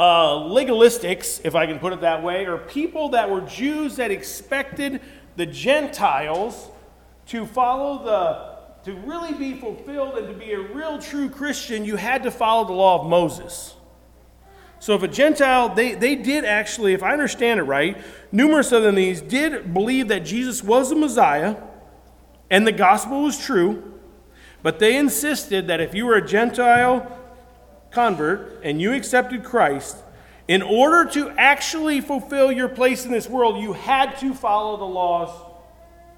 uh, 0.00 0.30
legalistics, 0.30 1.40
if 1.44 1.54
I 1.54 1.66
can 1.66 1.78
put 1.78 1.92
it 1.92 2.00
that 2.00 2.24
way, 2.24 2.46
or 2.46 2.58
people 2.58 3.10
that 3.10 3.30
were 3.30 3.42
Jews 3.42 3.96
that 3.96 4.10
expected 4.10 5.00
the 5.36 5.46
Gentiles 5.46 6.70
to 7.28 7.46
follow 7.46 8.04
the, 8.04 8.90
to 8.90 8.96
really 9.06 9.32
be 9.32 9.54
fulfilled 9.54 10.18
and 10.18 10.26
to 10.26 10.34
be 10.34 10.52
a 10.54 10.60
real 10.60 10.98
true 10.98 11.28
Christian, 11.28 11.84
you 11.84 11.94
had 11.94 12.24
to 12.24 12.32
follow 12.32 12.66
the 12.66 12.72
law 12.72 13.00
of 13.00 13.08
Moses. 13.08 13.73
So 14.84 14.94
if 14.94 15.02
a 15.02 15.08
Gentile, 15.08 15.74
they, 15.74 15.94
they 15.94 16.14
did 16.14 16.44
actually, 16.44 16.92
if 16.92 17.02
I 17.02 17.14
understand 17.14 17.58
it 17.58 17.62
right, 17.62 17.96
numerous 18.30 18.70
of 18.70 18.82
them 18.82 18.96
these 18.96 19.22
did 19.22 19.72
believe 19.72 20.08
that 20.08 20.26
Jesus 20.26 20.62
was 20.62 20.90
the 20.90 20.94
Messiah 20.94 21.56
and 22.50 22.66
the 22.66 22.72
gospel 22.72 23.22
was 23.22 23.42
true, 23.42 23.94
but 24.62 24.80
they 24.80 24.98
insisted 24.98 25.68
that 25.68 25.80
if 25.80 25.94
you 25.94 26.04
were 26.04 26.16
a 26.16 26.26
Gentile 26.26 27.18
convert 27.92 28.62
and 28.62 28.78
you 28.78 28.92
accepted 28.92 29.42
Christ, 29.42 29.96
in 30.48 30.60
order 30.60 31.10
to 31.12 31.30
actually 31.30 32.02
fulfill 32.02 32.52
your 32.52 32.68
place 32.68 33.06
in 33.06 33.10
this 33.10 33.26
world, 33.26 33.62
you 33.62 33.72
had 33.72 34.18
to 34.18 34.34
follow 34.34 34.76
the 34.76 34.84
laws 34.84 35.30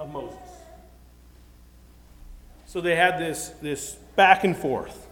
of 0.01 0.13
Moses. 0.13 0.37
So 2.67 2.81
they 2.81 2.97
had 2.97 3.21
this, 3.21 3.51
this 3.63 3.95
back 4.17 4.43
and 4.43 4.57
forth. 4.57 5.06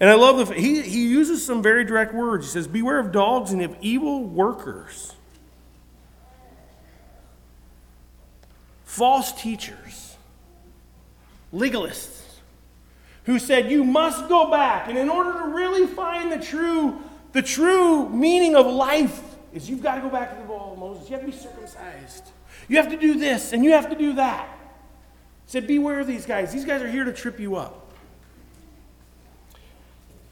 And 0.00 0.10
I 0.10 0.14
love 0.14 0.48
the 0.48 0.54
he, 0.54 0.82
he 0.82 1.06
uses 1.08 1.44
some 1.44 1.62
very 1.62 1.84
direct 1.84 2.12
words. 2.14 2.46
He 2.46 2.50
says, 2.52 2.66
Beware 2.66 2.98
of 2.98 3.12
dogs 3.12 3.52
and 3.52 3.62
of 3.62 3.76
evil 3.80 4.24
workers, 4.24 5.14
false 8.84 9.32
teachers, 9.40 10.16
legalists, 11.52 12.22
who 13.24 13.38
said, 13.38 13.70
You 13.70 13.84
must 13.84 14.28
go 14.28 14.50
back. 14.50 14.88
And 14.88 14.98
in 14.98 15.08
order 15.08 15.32
to 15.40 15.46
really 15.46 15.86
find 15.86 16.32
the 16.32 16.44
true 16.44 17.00
the 17.32 17.42
true 17.42 18.08
meaning 18.08 18.54
of 18.54 18.66
life 18.66 19.22
is 19.52 19.68
you've 19.68 19.82
got 19.82 19.96
to 19.96 20.00
go 20.02 20.08
back 20.08 20.36
to 20.36 20.46
the 20.46 20.52
law 20.52 20.72
of 20.72 20.78
Moses. 20.78 21.08
You 21.08 21.16
have 21.16 21.24
to 21.24 21.30
be 21.30 21.36
circumcised. 21.36 22.30
You 22.68 22.76
have 22.76 22.90
to 22.90 22.96
do 22.96 23.18
this 23.18 23.52
and 23.52 23.64
you 23.64 23.72
have 23.72 23.88
to 23.90 23.96
do 23.96 24.14
that. 24.14 24.48
He 25.46 25.52
said, 25.52 25.66
Beware 25.66 26.00
of 26.00 26.06
these 26.06 26.26
guys. 26.26 26.52
These 26.52 26.64
guys 26.64 26.82
are 26.82 26.90
here 26.90 27.04
to 27.04 27.12
trip 27.12 27.40
you 27.40 27.56
up. 27.56 27.81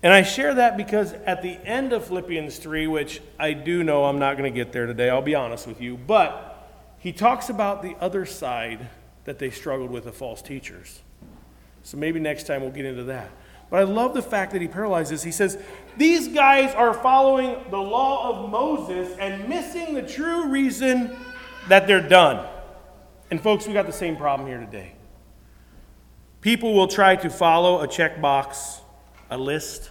And 0.03 0.13
I 0.13 0.23
share 0.23 0.55
that 0.55 0.77
because 0.77 1.13
at 1.13 1.43
the 1.43 1.59
end 1.65 1.93
of 1.93 2.07
Philippians 2.07 2.57
3, 2.59 2.87
which 2.87 3.21
I 3.39 3.53
do 3.53 3.85
know 3.85 4.05
I'm 4.05 4.19
not 4.19 4.39
going 4.39 4.51
to 4.51 4.57
get 4.57 4.73
there 4.73 4.87
today, 4.87 5.11
I'll 5.11 5.21
be 5.21 5.35
honest 5.35 5.67
with 5.67 5.81
you, 5.81 5.97
but 5.97 6.69
he 6.99 7.13
talks 7.13 7.51
about 7.51 7.83
the 7.83 7.97
other 8.01 8.25
side 8.25 8.89
that 9.25 9.39
they 9.39 9.51
struggled 9.51 9.91
with 9.91 10.05
the 10.05 10.13
false 10.13 10.41
teachers. 10.41 11.01
So 11.83 11.97
maybe 11.97 12.19
next 12.19 12.47
time 12.47 12.63
we'll 12.63 12.71
get 12.71 12.87
into 12.87 13.05
that. 13.05 13.31
But 13.71 13.81
I 13.81 13.83
love 13.85 14.15
the 14.15 14.23
fact 14.23 14.53
that 14.53 14.61
he 14.61 14.69
paralyzes. 14.69 15.23
He 15.23 15.31
says, 15.31 15.57
These 15.97 16.29
guys 16.29 16.75
are 16.75 16.93
following 16.93 17.57
the 17.71 17.79
law 17.79 18.31
of 18.31 18.51
Moses 18.51 19.17
and 19.19 19.49
missing 19.49 19.95
the 19.95 20.03
true 20.03 20.49
reason 20.49 21.17
that 21.69 21.87
they're 21.87 22.07
done. 22.07 22.47
And 23.31 23.41
folks, 23.41 23.67
we 23.67 23.73
got 23.73 23.87
the 23.87 23.93
same 23.93 24.17
problem 24.17 24.49
here 24.49 24.59
today. 24.59 24.95
People 26.41 26.75
will 26.75 26.89
try 26.89 27.17
to 27.17 27.31
follow 27.31 27.81
a 27.81 27.87
checkbox, 27.87 28.80
a 29.31 29.39
list, 29.39 29.91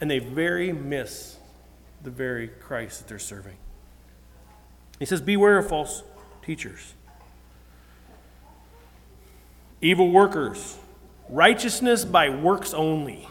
and 0.00 0.10
they 0.10 0.18
very 0.18 0.72
miss 0.72 1.36
the 2.02 2.10
very 2.10 2.48
Christ 2.48 3.00
that 3.00 3.08
they're 3.08 3.18
serving. 3.18 3.56
He 4.98 5.04
says, 5.04 5.20
Beware 5.20 5.58
of 5.58 5.68
false 5.68 6.02
teachers, 6.42 6.94
evil 9.80 10.10
workers 10.10 10.78
Righteousness 11.32 12.04
by 12.04 12.28
works 12.28 12.74
only. 12.74 13.26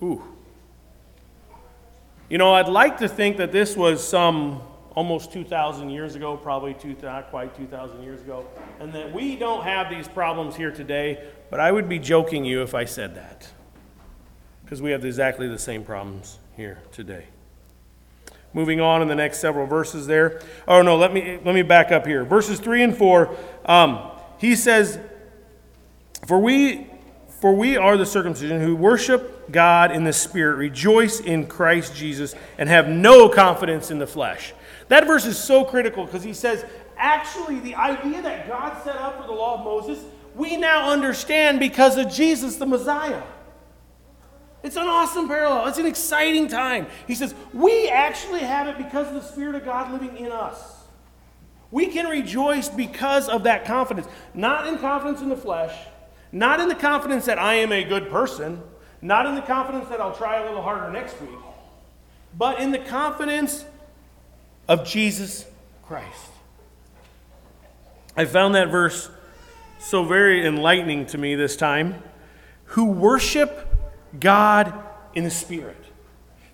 Ooh. 0.00 0.22
You 2.28 2.38
know, 2.38 2.54
I'd 2.54 2.68
like 2.68 2.98
to 2.98 3.08
think 3.08 3.36
that 3.38 3.50
this 3.50 3.76
was 3.76 4.06
some 4.06 4.62
almost 4.94 5.32
2,000 5.32 5.90
years 5.90 6.14
ago, 6.14 6.36
probably 6.36 6.74
two, 6.74 6.94
not 7.02 7.30
quite 7.30 7.56
2,000 7.56 8.00
years 8.00 8.20
ago, 8.20 8.46
and 8.78 8.92
that 8.92 9.12
we 9.12 9.34
don't 9.34 9.64
have 9.64 9.90
these 9.90 10.06
problems 10.06 10.54
here 10.54 10.70
today, 10.70 11.28
but 11.50 11.58
I 11.58 11.72
would 11.72 11.88
be 11.88 11.98
joking 11.98 12.44
you 12.44 12.62
if 12.62 12.76
I 12.76 12.84
said 12.84 13.16
that. 13.16 13.50
Because 14.72 14.80
we 14.80 14.92
have 14.92 15.04
exactly 15.04 15.48
the 15.48 15.58
same 15.58 15.84
problems 15.84 16.38
here 16.56 16.78
today. 16.92 17.26
Moving 18.54 18.80
on 18.80 19.02
in 19.02 19.08
the 19.08 19.14
next 19.14 19.38
several 19.38 19.66
verses 19.66 20.06
there. 20.06 20.40
Oh 20.66 20.80
no, 20.80 20.96
let 20.96 21.12
me 21.12 21.38
let 21.44 21.54
me 21.54 21.60
back 21.60 21.92
up 21.92 22.06
here. 22.06 22.24
Verses 22.24 22.58
three 22.58 22.82
and 22.82 22.96
four. 22.96 23.36
Um, 23.66 23.98
he 24.38 24.56
says, 24.56 24.98
"For 26.26 26.38
we 26.38 26.86
for 27.28 27.54
we 27.54 27.76
are 27.76 27.98
the 27.98 28.06
circumcision 28.06 28.62
who 28.62 28.74
worship 28.74 29.52
God 29.52 29.92
in 29.92 30.04
the 30.04 30.12
Spirit, 30.14 30.56
rejoice 30.56 31.20
in 31.20 31.48
Christ 31.48 31.94
Jesus, 31.94 32.34
and 32.56 32.66
have 32.66 32.88
no 32.88 33.28
confidence 33.28 33.90
in 33.90 33.98
the 33.98 34.06
flesh. 34.06 34.54
That 34.88 35.06
verse 35.06 35.26
is 35.26 35.36
so 35.36 35.66
critical 35.66 36.06
because 36.06 36.22
he 36.22 36.32
says, 36.32 36.64
actually, 36.96 37.60
the 37.60 37.74
idea 37.74 38.22
that 38.22 38.48
God 38.48 38.82
set 38.84 38.96
up 38.96 39.20
for 39.20 39.26
the 39.26 39.34
law 39.34 39.58
of 39.58 39.64
Moses, 39.66 40.02
we 40.34 40.56
now 40.56 40.88
understand 40.88 41.60
because 41.60 41.98
of 41.98 42.10
Jesus 42.10 42.56
the 42.56 42.64
Messiah. 42.64 43.22
It's 44.62 44.76
an 44.76 44.86
awesome 44.86 45.28
parallel. 45.28 45.66
It's 45.66 45.78
an 45.78 45.86
exciting 45.86 46.48
time. 46.48 46.86
He 47.06 47.14
says, 47.14 47.34
we 47.52 47.88
actually 47.88 48.40
have 48.40 48.68
it 48.68 48.78
because 48.78 49.08
of 49.08 49.14
the 49.14 49.22
Spirit 49.22 49.56
of 49.56 49.64
God 49.64 49.92
living 49.92 50.16
in 50.16 50.30
us. 50.30 50.84
We 51.70 51.86
can 51.86 52.06
rejoice 52.06 52.68
because 52.68 53.28
of 53.28 53.44
that 53.44 53.64
confidence, 53.64 54.06
not 54.34 54.66
in 54.66 54.78
confidence 54.78 55.20
in 55.20 55.28
the 55.28 55.36
flesh 55.36 55.74
not 56.32 56.60
in 56.60 56.68
the 56.68 56.74
confidence 56.74 57.26
that 57.26 57.38
I 57.38 57.56
am 57.56 57.70
a 57.72 57.84
good 57.84 58.10
person, 58.10 58.62
not 59.02 59.26
in 59.26 59.34
the 59.34 59.42
confidence 59.42 59.88
that 59.90 60.00
I'll 60.00 60.14
try 60.14 60.40
a 60.40 60.46
little 60.46 60.62
harder 60.62 60.90
next 60.90 61.20
week, 61.20 61.30
but 62.36 62.58
in 62.58 62.72
the 62.72 62.78
confidence 62.78 63.66
of 64.66 64.86
Jesus 64.86 65.46
Christ. 65.82 66.30
I 68.16 68.24
found 68.24 68.54
that 68.54 68.70
verse 68.70 69.10
so 69.78 70.04
very 70.04 70.46
enlightening 70.46 71.06
to 71.06 71.18
me 71.18 71.34
this 71.34 71.56
time. 71.56 72.02
Who 72.66 72.86
worship 72.86 73.68
God 74.18 74.72
in 75.14 75.24
the 75.24 75.30
Spirit. 75.30 75.76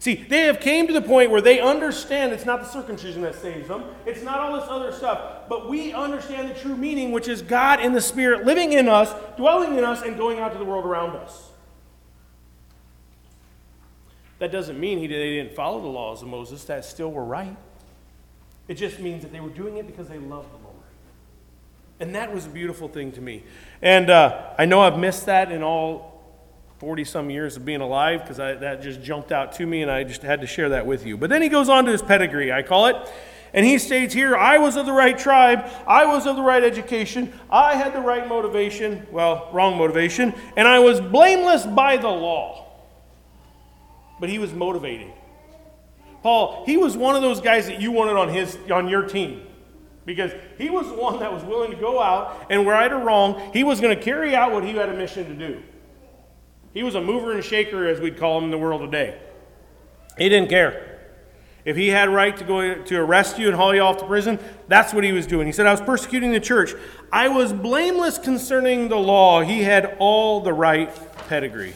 See, 0.01 0.15
they 0.15 0.43
have 0.43 0.61
came 0.61 0.87
to 0.87 0.93
the 0.93 1.03
point 1.03 1.31
where 1.31 1.41
they 1.41 1.59
understand 1.59 2.33
it's 2.33 2.45
not 2.45 2.61
the 2.61 2.69
circumcision 2.69 3.23
that 3.23 3.35
saves 3.35 3.67
them. 3.67 3.85
It's 4.07 4.23
not 4.23 4.39
all 4.39 4.61
this 4.61 4.69
other 4.69 4.93
stuff. 4.93 5.49
But 5.49 5.69
we 5.69 5.93
understand 5.93 6.49
the 6.49 6.55
true 6.55 6.77
meaning, 6.77 7.11
which 7.11 7.27
is 7.27 7.43
God 7.43 7.81
in 7.81 7.93
the 7.93 8.01
Spirit 8.01 8.45
living 8.45 8.73
in 8.73 8.89
us, 8.89 9.13
dwelling 9.37 9.77
in 9.77 9.85
us, 9.85 10.03
and 10.03 10.17
going 10.17 10.39
out 10.39 10.53
to 10.53 10.59
the 10.59 10.65
world 10.65 10.85
around 10.85 11.17
us. 11.17 11.51
That 14.39 14.53
doesn't 14.53 14.79
mean 14.79 14.99
he, 14.99 15.09
they 15.09 15.37
didn't 15.37 15.57
follow 15.57 15.81
the 15.81 15.89
laws 15.89 16.23
of 16.23 16.29
Moses. 16.29 16.65
That 16.67 16.85
still 16.85 17.11
were 17.11 17.25
right. 17.25 17.57
It 18.69 18.75
just 18.75 19.01
means 19.01 19.23
that 19.23 19.33
they 19.33 19.41
were 19.41 19.49
doing 19.49 19.79
it 19.79 19.87
because 19.87 20.09
they 20.09 20.19
loved 20.19 20.53
the 20.53 20.63
Lord. 20.63 20.77
And 21.99 22.15
that 22.15 22.33
was 22.33 22.47
a 22.47 22.51
beautiful 22.51 22.87
thing 22.87 23.11
to 23.13 23.21
me. 23.21 23.43
And 23.83 24.11
uh, 24.11 24.55
I 24.57 24.65
know 24.65 24.81
I've 24.81 24.99
missed 24.99 25.27
that 25.27 25.51
in 25.51 25.65
all 25.65 26.08
40 26.79 27.05
some 27.05 27.29
years 27.29 27.57
of 27.57 27.65
being 27.65 27.81
alive 27.81 28.23
because 28.23 28.37
that 28.37 28.83
just 28.83 29.03
jumped 29.03 29.33
out 29.33 29.53
to 29.55 29.67
me 29.67 29.83
and 29.83 29.91
I 29.91 30.05
just 30.05 30.23
had 30.23 30.41
to 30.43 30.47
share 30.47 30.69
that 30.71 30.87
with 30.87 31.05
you. 31.05 31.17
But 31.17 31.29
then 31.29 31.43
he 31.43 31.49
goes 31.49 31.69
on 31.69 31.85
to 31.87 31.91
his 31.91 32.03
pedigree, 32.03 32.53
I 32.53 32.63
call 32.63 32.87
it. 32.87 32.97
And 33.53 33.65
he 33.65 33.79
states 33.79 34.15
here, 34.15 34.37
I 34.37 34.59
was 34.59 34.77
of 34.77 34.87
the 34.87 34.93
right 34.93 35.19
tribe, 35.19 35.69
I 35.87 36.07
was 36.07 36.27
of 36.27 36.37
the 36.37 36.43
right 36.43 36.63
education, 36.63 37.33
I 37.51 37.75
had 37.75 37.95
the 37.95 38.01
right 38.01 38.29
motivation, 38.29 39.07
well, 39.11 39.49
wrong 39.53 39.79
motivation, 39.79 40.35
and 40.57 40.69
I 40.69 40.79
was 40.81 41.01
blameless 41.01 41.65
by 41.65 41.97
the 41.97 42.09
law. 42.09 42.67
But 44.21 44.29
he 44.29 44.39
was 44.39 44.53
motivated. 44.53 45.11
Paul, 46.23 46.65
he 46.67 46.77
was 46.77 46.97
one 46.97 47.17
of 47.17 47.23
those 47.23 47.41
guys 47.41 47.67
that 47.69 47.81
you 47.81 47.91
wanted 47.91 48.17
on 48.17 48.29
his 48.29 48.59
on 48.71 48.89
your 48.89 49.03
team. 49.03 49.43
Because 50.05 50.33
he 50.59 50.71
was 50.71 50.87
the 50.87 50.95
one 50.95 51.19
that 51.21 51.33
was 51.33 51.43
willing 51.45 51.71
to 51.71 51.77
go 51.77 52.01
out 52.01 52.47
and 52.51 52.67
right 52.67 52.91
or 52.93 52.99
wrong, 52.99 53.51
he 53.53 53.65
was 53.65 53.81
going 53.81 53.97
to 53.97 54.03
carry 54.03 54.35
out 54.35 54.53
what 54.53 54.65
he 54.65 54.73
had 54.73 54.89
a 54.89 54.95
mission 54.95 55.27
to 55.27 55.35
do. 55.35 55.63
He 56.75 56.83
was 56.83 56.95
a 56.95 57.01
mover 57.01 57.33
and 57.33 57.43
shaker, 57.43 57.87
as 57.87 58.01
we'd 58.01 58.19
call 58.19 58.39
him 58.39 58.45
in 58.45 58.51
the 58.51 58.59
world 58.59 58.83
today. 58.83 59.19
He 60.17 60.29
didn't 60.29 60.49
care. 60.49 60.99
If 61.65 61.77
he 61.77 61.89
had 61.89 62.09
right 62.09 62.37
to 62.37 62.45
go 62.45 62.83
to 62.83 62.97
arrest 62.97 63.39
you 63.39 63.49
and 63.49 63.57
haul 63.57 63.75
you 63.75 63.83
off 63.83 63.99
to 63.99 64.07
prison, 64.07 64.39
that's 64.69 64.95
what 64.95 65.05
he 65.05 65.13
was 65.13 65.27
doing. 65.27 65.47
He 65.47 65.53
said, 65.53 65.67
I 65.67 65.71
was 65.71 65.81
persecuting 65.81 66.33
the 66.33 66.41
church. 66.41 66.73
I 67.13 67.29
was 67.29 67.53
blameless 67.53 68.19
concerning 68.19 68.89
the 68.89 68.97
law. 68.97 69.43
He 69.43 69.63
had 69.63 69.97
all 69.99 70.41
the 70.41 70.53
right 70.53 70.91
pedigree. 71.29 71.75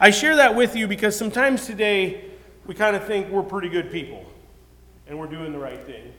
I 0.00 0.10
share 0.10 0.36
that 0.36 0.54
with 0.54 0.76
you 0.76 0.88
because 0.88 1.16
sometimes 1.16 1.66
today 1.66 2.24
we 2.66 2.74
kind 2.74 2.96
of 2.96 3.04
think 3.04 3.30
we're 3.30 3.42
pretty 3.42 3.68
good 3.68 3.90
people 3.90 4.24
and 5.06 5.18
we're 5.18 5.28
doing 5.28 5.52
the 5.52 5.58
right 5.58 5.84
thing. 5.86 6.12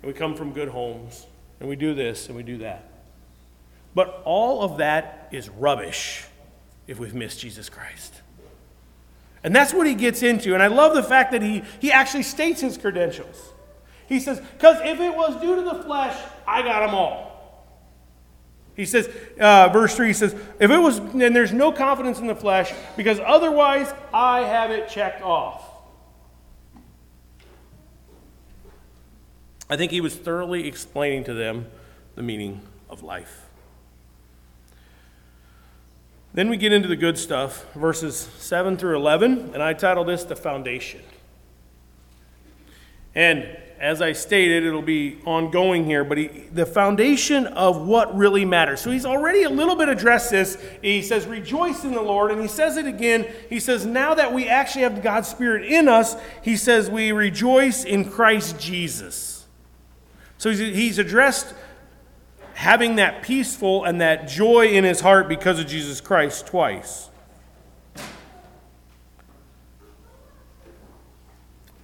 And 0.00 0.04
we 0.04 0.12
come 0.12 0.34
from 0.34 0.52
good 0.52 0.68
homes 0.68 1.26
and 1.60 1.68
we 1.68 1.76
do 1.76 1.94
this 1.94 2.28
and 2.28 2.36
we 2.36 2.42
do 2.42 2.58
that. 2.58 2.91
But 3.94 4.22
all 4.24 4.62
of 4.62 4.78
that 4.78 5.28
is 5.32 5.48
rubbish 5.48 6.24
if 6.86 6.98
we've 6.98 7.14
missed 7.14 7.40
Jesus 7.40 7.68
Christ. 7.68 8.14
And 9.44 9.54
that's 9.54 9.74
what 9.74 9.86
he 9.86 9.94
gets 9.94 10.22
into. 10.22 10.54
And 10.54 10.62
I 10.62 10.68
love 10.68 10.94
the 10.94 11.02
fact 11.02 11.32
that 11.32 11.42
he, 11.42 11.62
he 11.80 11.90
actually 11.90 12.22
states 12.22 12.60
his 12.60 12.78
credentials. 12.78 13.52
He 14.06 14.20
says, 14.20 14.40
Because 14.40 14.78
if 14.84 15.00
it 15.00 15.14
was 15.14 15.40
due 15.40 15.56
to 15.56 15.62
the 15.62 15.82
flesh, 15.82 16.16
I 16.46 16.62
got 16.62 16.86
them 16.86 16.94
all. 16.94 17.32
He 18.74 18.86
says, 18.86 19.10
uh, 19.38 19.68
verse 19.68 19.94
3 19.94 20.06
he 20.08 20.12
says, 20.12 20.34
If 20.58 20.70
it 20.70 20.78
was, 20.78 21.00
then 21.12 21.32
there's 21.32 21.52
no 21.52 21.72
confidence 21.72 22.18
in 22.18 22.26
the 22.26 22.34
flesh, 22.34 22.72
because 22.96 23.20
otherwise 23.20 23.92
I 24.14 24.40
have 24.40 24.70
it 24.70 24.88
checked 24.88 25.22
off. 25.22 25.68
I 29.68 29.76
think 29.76 29.90
he 29.90 30.00
was 30.00 30.14
thoroughly 30.14 30.68
explaining 30.68 31.24
to 31.24 31.34
them 31.34 31.66
the 32.14 32.22
meaning 32.22 32.60
of 32.88 33.02
life. 33.02 33.48
Then 36.34 36.48
we 36.48 36.56
get 36.56 36.72
into 36.72 36.88
the 36.88 36.96
good 36.96 37.18
stuff, 37.18 37.70
verses 37.74 38.16
7 38.38 38.78
through 38.78 38.96
11, 38.96 39.50
and 39.52 39.62
I 39.62 39.74
title 39.74 40.04
this 40.04 40.24
The 40.24 40.36
Foundation. 40.36 41.02
And 43.14 43.58
as 43.78 44.00
I 44.00 44.12
stated, 44.12 44.64
it'll 44.64 44.80
be 44.80 45.18
ongoing 45.26 45.84
here, 45.84 46.04
but 46.04 46.16
he, 46.16 46.28
the 46.28 46.64
foundation 46.64 47.48
of 47.48 47.84
what 47.84 48.16
really 48.16 48.44
matters. 48.44 48.80
So 48.80 48.90
he's 48.90 49.04
already 49.04 49.42
a 49.42 49.50
little 49.50 49.74
bit 49.74 49.88
addressed 49.88 50.30
this. 50.30 50.56
He 50.80 51.02
says, 51.02 51.26
Rejoice 51.26 51.82
in 51.82 51.90
the 51.90 52.00
Lord. 52.00 52.30
And 52.30 52.40
he 52.40 52.46
says 52.46 52.76
it 52.76 52.86
again. 52.86 53.26
He 53.50 53.58
says, 53.58 53.84
Now 53.84 54.14
that 54.14 54.32
we 54.32 54.48
actually 54.48 54.82
have 54.82 55.02
God's 55.02 55.28
Spirit 55.28 55.64
in 55.64 55.88
us, 55.88 56.16
he 56.42 56.56
says, 56.56 56.88
We 56.88 57.10
rejoice 57.10 57.84
in 57.84 58.08
Christ 58.08 58.58
Jesus. 58.58 59.46
So 60.38 60.50
he's, 60.50 60.60
he's 60.60 60.98
addressed 60.98 61.52
having 62.62 62.94
that 62.94 63.24
peaceful 63.24 63.82
and 63.82 64.00
that 64.00 64.28
joy 64.28 64.68
in 64.68 64.84
his 64.84 65.00
heart 65.00 65.28
because 65.28 65.58
of 65.58 65.66
Jesus 65.66 66.00
Christ 66.00 66.46
twice. 66.46 67.10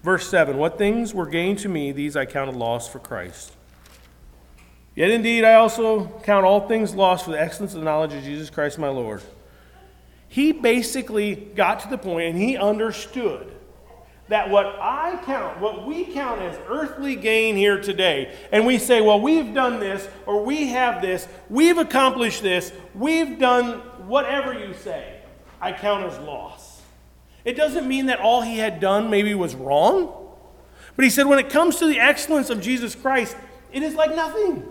Verse 0.04 0.30
7 0.30 0.56
What 0.56 0.78
things 0.78 1.12
were 1.12 1.26
gained 1.26 1.58
to 1.58 1.68
me, 1.68 1.90
these 1.90 2.16
I 2.16 2.26
counted 2.26 2.54
loss 2.54 2.88
for 2.88 3.00
Christ. 3.00 3.54
Yet 4.94 5.10
indeed, 5.10 5.42
I 5.42 5.54
also 5.54 6.06
count 6.22 6.46
all 6.46 6.68
things 6.68 6.94
lost 6.94 7.24
for 7.24 7.32
the 7.32 7.40
excellence 7.40 7.74
of 7.74 7.80
the 7.80 7.84
knowledge 7.84 8.14
of 8.14 8.22
Jesus 8.22 8.48
Christ 8.48 8.78
my 8.78 8.88
Lord. 8.88 9.22
He 10.28 10.52
basically 10.52 11.34
got 11.34 11.80
to 11.80 11.88
the 11.88 11.98
point 11.98 12.28
and 12.28 12.38
he 12.38 12.56
understood 12.56 13.52
that 14.28 14.50
what 14.50 14.66
I 14.80 15.20
count, 15.24 15.58
what 15.60 15.86
we 15.86 16.04
count 16.04 16.42
as 16.42 16.58
earthly 16.68 17.16
gain 17.16 17.56
here 17.56 17.80
today, 17.80 18.34
and 18.52 18.66
we 18.66 18.78
say, 18.78 19.00
well, 19.00 19.20
we've 19.20 19.54
done 19.54 19.80
this, 19.80 20.06
or 20.26 20.44
we 20.44 20.68
have 20.68 21.00
this, 21.00 21.26
we've 21.48 21.78
accomplished 21.78 22.42
this, 22.42 22.72
we've 22.94 23.38
done 23.38 23.80
whatever 24.06 24.52
you 24.52 24.74
say, 24.74 25.20
I 25.60 25.72
count 25.72 26.04
as 26.04 26.18
loss. 26.20 26.82
It 27.44 27.56
doesn't 27.56 27.88
mean 27.88 28.06
that 28.06 28.20
all 28.20 28.42
he 28.42 28.58
had 28.58 28.80
done 28.80 29.08
maybe 29.08 29.34
was 29.34 29.54
wrong, 29.54 30.14
but 30.94 31.04
he 31.04 31.10
said, 31.10 31.26
when 31.26 31.38
it 31.38 31.48
comes 31.48 31.76
to 31.76 31.86
the 31.86 31.98
excellence 31.98 32.50
of 32.50 32.60
Jesus 32.60 32.94
Christ, 32.94 33.36
it 33.72 33.82
is 33.82 33.94
like 33.94 34.14
nothing. 34.14 34.66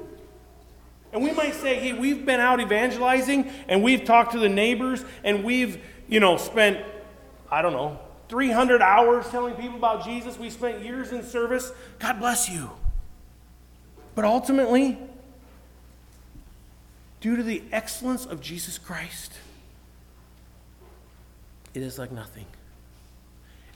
And 1.13 1.23
we 1.23 1.31
might 1.31 1.55
say, 1.55 1.79
hey, 1.79 1.93
we've 1.93 2.25
been 2.25 2.39
out 2.39 2.59
evangelizing, 2.59 3.49
and 3.67 3.81
we've 3.81 4.03
talked 4.03 4.33
to 4.33 4.39
the 4.39 4.49
neighbors, 4.49 5.03
and 5.23 5.43
we've, 5.43 5.81
you 6.07 6.19
know, 6.19 6.37
spent, 6.37 6.85
I 7.49 7.61
don't 7.61 7.73
know, 7.73 7.99
300 8.29 8.81
hours 8.81 9.27
telling 9.29 9.55
people 9.55 9.77
about 9.77 10.03
Jesus. 10.03 10.37
We 10.37 10.49
spent 10.49 10.83
years 10.83 11.11
in 11.11 11.23
service. 11.23 11.71
God 11.99 12.19
bless 12.19 12.49
you. 12.49 12.71
But 14.15 14.25
ultimately, 14.25 14.97
due 17.21 17.35
to 17.35 17.43
the 17.43 17.63
excellence 17.71 18.25
of 18.25 18.41
Jesus 18.41 18.77
Christ, 18.77 19.33
it 21.73 21.81
is 21.81 21.99
like 21.99 22.11
nothing. 22.11 22.45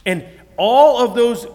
And 0.06 0.26
all 0.58 1.04
of 1.04 1.16
those 1.16 1.46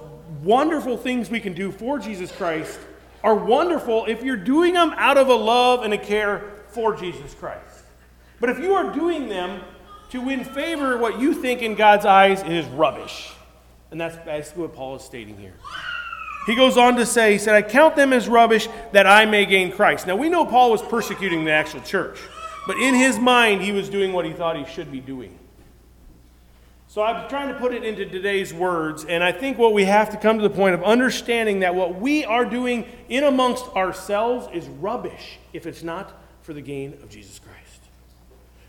wonderful 0.42 0.96
things 0.96 1.30
we 1.30 1.40
can 1.40 1.52
do 1.52 1.72
for 1.72 1.98
Jesus 1.98 2.30
Christ 2.32 2.78
are 3.24 3.34
wonderful 3.34 4.06
if 4.06 4.22
you're 4.22 4.36
doing 4.36 4.74
them 4.74 4.94
out 4.96 5.18
of 5.18 5.28
a 5.28 5.34
love 5.34 5.82
and 5.82 5.92
a 5.92 5.98
care 5.98 6.44
for 6.68 6.94
Jesus 6.94 7.34
Christ. 7.34 7.82
But 8.38 8.50
if 8.50 8.58
you 8.58 8.74
are 8.74 8.92
doing 8.92 9.28
them 9.28 9.62
to 10.10 10.20
win 10.20 10.44
favor, 10.44 10.96
what 10.98 11.20
you 11.20 11.34
think 11.34 11.62
in 11.62 11.74
God's 11.74 12.04
eyes 12.04 12.42
is 12.42 12.66
rubbish. 12.66 13.30
And 13.90 14.00
that's 14.00 14.16
basically 14.24 14.62
what 14.62 14.74
Paul 14.74 14.96
is 14.96 15.02
stating 15.02 15.36
here. 15.36 15.54
He 16.46 16.54
goes 16.54 16.76
on 16.76 16.96
to 16.96 17.06
say, 17.06 17.32
he 17.32 17.38
said, 17.38 17.54
I 17.54 17.62
count 17.62 17.96
them 17.96 18.12
as 18.12 18.28
rubbish 18.28 18.68
that 18.92 19.06
I 19.06 19.24
may 19.24 19.46
gain 19.46 19.72
Christ. 19.72 20.06
Now 20.06 20.14
we 20.16 20.28
know 20.28 20.44
Paul 20.44 20.70
was 20.70 20.80
persecuting 20.80 21.44
the 21.44 21.50
actual 21.50 21.80
church, 21.80 22.20
but 22.66 22.76
in 22.76 22.94
his 22.94 23.18
mind, 23.18 23.62
he 23.62 23.72
was 23.72 23.88
doing 23.88 24.12
what 24.12 24.24
he 24.24 24.32
thought 24.32 24.56
he 24.56 24.64
should 24.64 24.92
be 24.92 25.00
doing. 25.00 25.36
So 26.88 27.02
I'm 27.02 27.28
trying 27.28 27.48
to 27.52 27.54
put 27.58 27.74
it 27.74 27.84
into 27.84 28.06
today's 28.06 28.54
words, 28.54 29.04
and 29.04 29.22
I 29.22 29.32
think 29.32 29.58
what 29.58 29.74
we 29.74 29.84
have 29.84 30.10
to 30.10 30.16
come 30.16 30.38
to 30.38 30.42
the 30.42 30.54
point 30.54 30.74
of 30.74 30.84
understanding 30.84 31.60
that 31.60 31.74
what 31.74 32.00
we 32.00 32.24
are 32.24 32.44
doing 32.44 32.86
in 33.08 33.24
amongst 33.24 33.66
ourselves 33.76 34.48
is 34.54 34.66
rubbish 34.68 35.38
if 35.52 35.66
it's 35.66 35.82
not 35.82 36.12
for 36.42 36.54
the 36.54 36.62
gain 36.62 36.94
of 37.02 37.10
Jesus 37.10 37.38
Christ. 37.40 37.65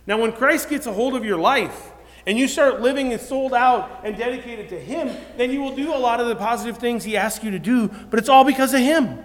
Now, 0.08 0.20
when 0.22 0.32
Christ 0.32 0.70
gets 0.70 0.88
a 0.88 0.94
hold 0.94 1.16
of 1.16 1.26
your 1.26 1.38
life 1.38 1.92
and 2.26 2.38
you 2.38 2.48
start 2.48 2.82
living 2.82 3.12
and 3.12 3.22
sold 3.22 3.54
out 3.54 4.02
and 4.04 4.18
dedicated 4.18 4.70
to 4.70 4.80
Him, 4.80 5.16
then 5.36 5.52
you 5.52 5.62
will 5.62 5.76
do 5.76 5.94
a 5.94 6.00
lot 6.00 6.22
of 6.22 6.28
the 6.28 6.36
positive 6.36 6.78
things 6.78 7.04
He 7.04 7.18
asks 7.18 7.44
you 7.44 7.52
to 7.52 7.60
do, 7.60 7.90
but 8.10 8.18
it's 8.18 8.30
all 8.30 8.46
because 8.46 8.74
of 8.74 8.80
Him. 8.80 9.20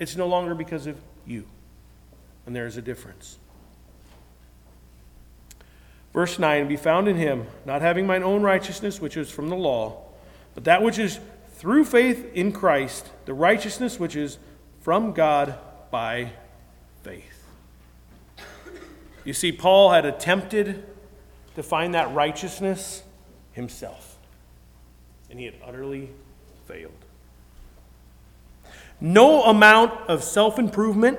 It's 0.00 0.16
no 0.16 0.26
longer 0.26 0.54
because 0.54 0.86
of 0.86 1.00
you. 1.24 1.46
And 2.44 2.54
there 2.54 2.66
is 2.66 2.76
a 2.76 2.82
difference. 2.82 3.38
Verse 6.12 6.38
9 6.38 6.66
Be 6.66 6.76
found 6.76 7.06
in 7.06 7.16
Him, 7.16 7.46
not 7.64 7.80
having 7.80 8.06
mine 8.06 8.22
own 8.22 8.42
righteousness, 8.42 9.00
which 9.00 9.16
is 9.16 9.30
from 9.30 9.48
the 9.48 9.56
law, 9.56 10.02
but 10.54 10.64
that 10.64 10.82
which 10.82 10.98
is 10.98 11.20
through 11.52 11.84
faith 11.84 12.32
in 12.34 12.52
Christ, 12.52 13.08
the 13.26 13.34
righteousness 13.34 14.00
which 14.00 14.16
is 14.16 14.38
from 14.80 15.12
God 15.12 15.58
by 15.90 16.32
faith. 17.02 17.35
You 19.26 19.32
see, 19.32 19.50
Paul 19.50 19.90
had 19.90 20.06
attempted 20.06 20.84
to 21.56 21.62
find 21.64 21.94
that 21.94 22.14
righteousness 22.14 23.02
himself, 23.50 24.16
and 25.28 25.40
he 25.40 25.46
had 25.46 25.54
utterly 25.64 26.10
failed. 26.66 26.92
No 29.00 29.42
amount 29.42 30.08
of 30.08 30.22
self 30.22 30.60
improvement, 30.60 31.18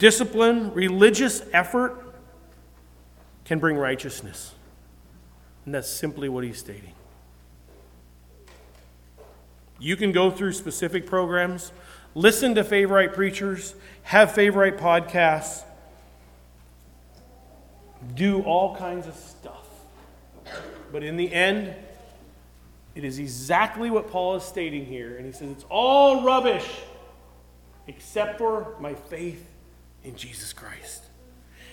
discipline, 0.00 0.74
religious 0.74 1.42
effort 1.52 2.12
can 3.44 3.60
bring 3.60 3.76
righteousness. 3.76 4.52
And 5.64 5.72
that's 5.72 5.88
simply 5.88 6.28
what 6.28 6.42
he's 6.42 6.58
stating. 6.58 6.94
You 9.78 9.94
can 9.94 10.10
go 10.10 10.28
through 10.28 10.52
specific 10.54 11.06
programs, 11.06 11.70
listen 12.16 12.56
to 12.56 12.64
favorite 12.64 13.12
preachers, 13.14 13.76
have 14.02 14.32
favorite 14.32 14.76
podcasts, 14.76 15.62
do 18.14 18.42
all 18.42 18.76
kinds 18.76 19.06
of 19.06 19.14
stuff. 19.14 19.66
But 20.90 21.02
in 21.02 21.16
the 21.16 21.32
end, 21.32 21.74
it 22.94 23.04
is 23.04 23.18
exactly 23.18 23.90
what 23.90 24.10
Paul 24.10 24.36
is 24.36 24.42
stating 24.42 24.84
here. 24.84 25.16
And 25.16 25.24
he 25.24 25.32
says, 25.32 25.50
It's 25.50 25.64
all 25.68 26.22
rubbish 26.22 26.68
except 27.86 28.38
for 28.38 28.74
my 28.80 28.94
faith 28.94 29.48
in 30.04 30.16
Jesus 30.16 30.52
Christ. 30.52 31.02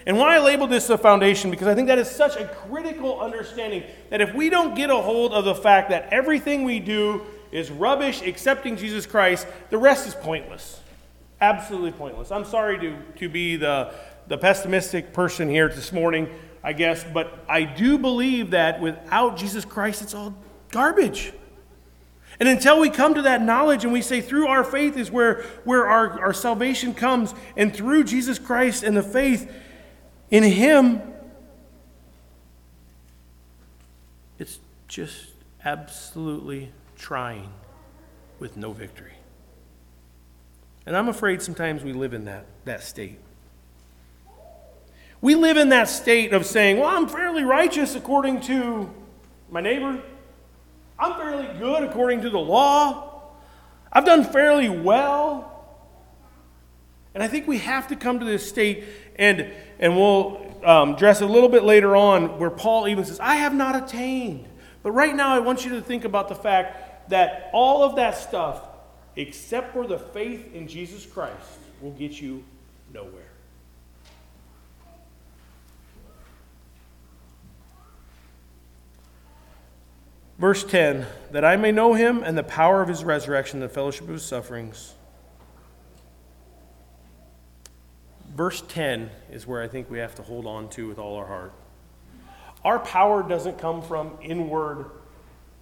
And 0.05 0.17
why 0.17 0.35
I 0.35 0.39
labeled 0.39 0.69
this 0.69 0.89
a 0.89 0.97
foundation, 0.97 1.51
because 1.51 1.67
I 1.67 1.75
think 1.75 1.87
that 1.87 1.99
is 1.99 2.09
such 2.09 2.37
a 2.37 2.47
critical 2.47 3.19
understanding 3.19 3.83
that 4.09 4.21
if 4.21 4.33
we 4.33 4.49
don't 4.49 4.73
get 4.73 4.89
a 4.89 4.95
hold 4.95 5.33
of 5.33 5.45
the 5.45 5.55
fact 5.55 5.89
that 5.89 6.07
everything 6.11 6.63
we 6.63 6.79
do 6.79 7.21
is 7.51 7.69
rubbish 7.69 8.21
excepting 8.21 8.77
Jesus 8.77 9.05
Christ, 9.05 9.45
the 9.69 9.77
rest 9.77 10.07
is 10.07 10.15
pointless. 10.15 10.79
Absolutely 11.41 11.91
pointless. 11.91 12.31
I'm 12.31 12.45
sorry 12.45 12.79
to, 12.79 12.97
to 13.17 13.29
be 13.29 13.55
the 13.55 13.93
the 14.29 14.37
pessimistic 14.37 15.11
person 15.11 15.49
here 15.49 15.67
this 15.67 15.91
morning, 15.91 16.29
I 16.63 16.73
guess, 16.73 17.03
but 17.03 17.43
I 17.49 17.63
do 17.63 17.97
believe 17.97 18.51
that 18.51 18.79
without 18.79 19.37
Jesus 19.37 19.65
Christ, 19.65 20.03
it's 20.03 20.13
all 20.13 20.35
garbage. 20.71 21.33
And 22.39 22.47
until 22.47 22.79
we 22.79 22.89
come 22.89 23.15
to 23.15 23.23
that 23.23 23.41
knowledge 23.41 23.83
and 23.83 23.91
we 23.91 24.01
say 24.01 24.21
through 24.21 24.47
our 24.47 24.63
faith 24.63 24.95
is 24.95 25.11
where, 25.11 25.41
where 25.65 25.87
our, 25.87 26.21
our 26.21 26.33
salvation 26.33 26.93
comes, 26.93 27.33
and 27.57 27.75
through 27.75 28.05
Jesus 28.05 28.39
Christ 28.39 28.83
and 28.83 28.95
the 28.95 29.03
faith 29.03 29.51
in 30.29 30.43
Him, 30.43 31.01
it's 34.37 34.59
just 34.87 35.31
absolutely 35.65 36.71
trying 36.95 37.49
with 38.37 38.55
no 38.55 38.73
victory. 38.73 39.13
And 40.85 40.95
I'm 40.95 41.09
afraid 41.09 41.41
sometimes 41.41 41.83
we 41.83 41.93
live 41.93 42.13
in 42.13 42.25
that, 42.25 42.45
that 42.65 42.83
state. 42.83 43.19
We 45.21 45.35
live 45.35 45.57
in 45.57 45.69
that 45.69 45.89
state 45.89 46.33
of 46.33 46.45
saying, 46.45 46.77
well, 46.77 46.87
I'm 46.87 47.07
fairly 47.07 47.43
righteous 47.43 47.95
according 47.95 48.41
to 48.41 48.89
my 49.49 49.59
neighbor. 49.59 50.01
I'm 50.97 51.19
fairly 51.19 51.59
good 51.59 51.83
according 51.83 52.21
to 52.21 52.29
the 52.29 52.39
law. 52.39 53.23
I've 53.91 54.05
done 54.05 54.23
fairly 54.23 54.69
well. 54.69 55.45
And 57.13 57.23
I 57.23 57.27
think 57.27 57.47
we 57.47 57.57
have 57.57 57.87
to 57.87 57.95
come 57.95 58.19
to 58.19 58.25
this 58.25 58.47
state, 58.47 58.85
and, 59.15 59.51
and 59.79 59.95
we'll 59.95 60.49
um, 60.63 60.95
a 60.99 61.25
little 61.25 61.49
bit 61.49 61.63
later 61.63 61.95
on, 61.95 62.37
where 62.37 62.49
Paul 62.49 62.87
even 62.87 63.03
says, 63.05 63.19
I 63.19 63.35
have 63.35 63.53
not 63.53 63.75
attained. 63.81 64.47
But 64.83 64.91
right 64.91 65.15
now, 65.15 65.33
I 65.33 65.39
want 65.39 65.65
you 65.65 65.71
to 65.71 65.81
think 65.81 66.05
about 66.05 66.29
the 66.29 66.35
fact 66.35 67.09
that 67.09 67.49
all 67.53 67.83
of 67.83 67.95
that 67.95 68.17
stuff, 68.17 68.61
except 69.15 69.73
for 69.73 69.87
the 69.87 69.97
faith 69.97 70.53
in 70.53 70.67
Jesus 70.67 71.05
Christ, 71.05 71.59
will 71.81 71.91
get 71.91 72.21
you 72.21 72.43
nowhere. 72.93 73.28
Verse 80.39 80.63
10 80.63 81.05
that 81.31 81.43
I 81.45 81.57
may 81.57 81.71
know 81.71 81.93
him 81.93 82.23
and 82.23 82.37
the 82.37 82.43
power 82.43 82.81
of 82.81 82.87
his 82.87 83.03
resurrection, 83.03 83.59
the 83.59 83.69
fellowship 83.69 84.03
of 84.03 84.13
his 84.13 84.23
sufferings, 84.23 84.95
verse 88.35 88.63
10 88.69 89.09
is 89.31 89.45
where 89.45 89.61
I 89.61 89.67
think 89.67 89.91
we 89.91 89.99
have 89.99 90.15
to 90.15 90.21
hold 90.21 90.47
on 90.47 90.69
to 90.69 90.87
with 90.87 90.97
all 90.97 91.17
our 91.17 91.25
heart. 91.25 91.53
Our 92.63 92.79
power 92.79 93.21
doesn't 93.21 93.57
come 93.57 93.81
from 93.81 94.17
inward 94.21 94.89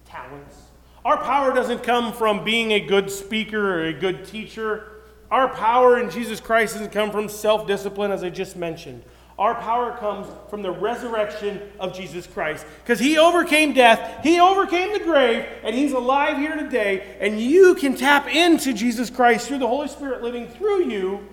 talents. 0.04 0.56
Our 1.04 1.16
power 1.24 1.52
doesn't 1.52 1.82
come 1.82 2.12
from 2.12 2.44
being 2.44 2.72
a 2.72 2.80
good 2.80 3.10
speaker 3.10 3.80
or 3.80 3.86
a 3.86 3.92
good 3.92 4.24
teacher. 4.24 4.92
Our 5.30 5.48
power 5.48 5.98
in 5.98 6.08
Jesus 6.10 6.38
Christ 6.40 6.74
doesn't 6.74 6.92
come 6.92 7.10
from 7.10 7.28
self 7.28 7.66
discipline, 7.66 8.12
as 8.12 8.22
I 8.22 8.30
just 8.30 8.56
mentioned. 8.56 9.02
Our 9.38 9.54
power 9.54 9.96
comes 9.96 10.26
from 10.50 10.62
the 10.62 10.72
resurrection 10.72 11.62
of 11.78 11.94
Jesus 11.94 12.26
Christ. 12.26 12.66
Because 12.82 12.98
he 12.98 13.18
overcame 13.18 13.72
death, 13.72 14.24
he 14.24 14.40
overcame 14.40 14.92
the 14.92 14.98
grave, 14.98 15.46
and 15.62 15.76
he's 15.76 15.92
alive 15.92 16.38
here 16.38 16.56
today. 16.56 17.16
And 17.20 17.40
you 17.40 17.76
can 17.76 17.96
tap 17.96 18.26
into 18.26 18.72
Jesus 18.72 19.10
Christ 19.10 19.46
through 19.46 19.58
the 19.58 19.68
Holy 19.68 19.86
Spirit 19.86 20.22
living 20.22 20.48
through 20.48 20.90
you 20.90 21.28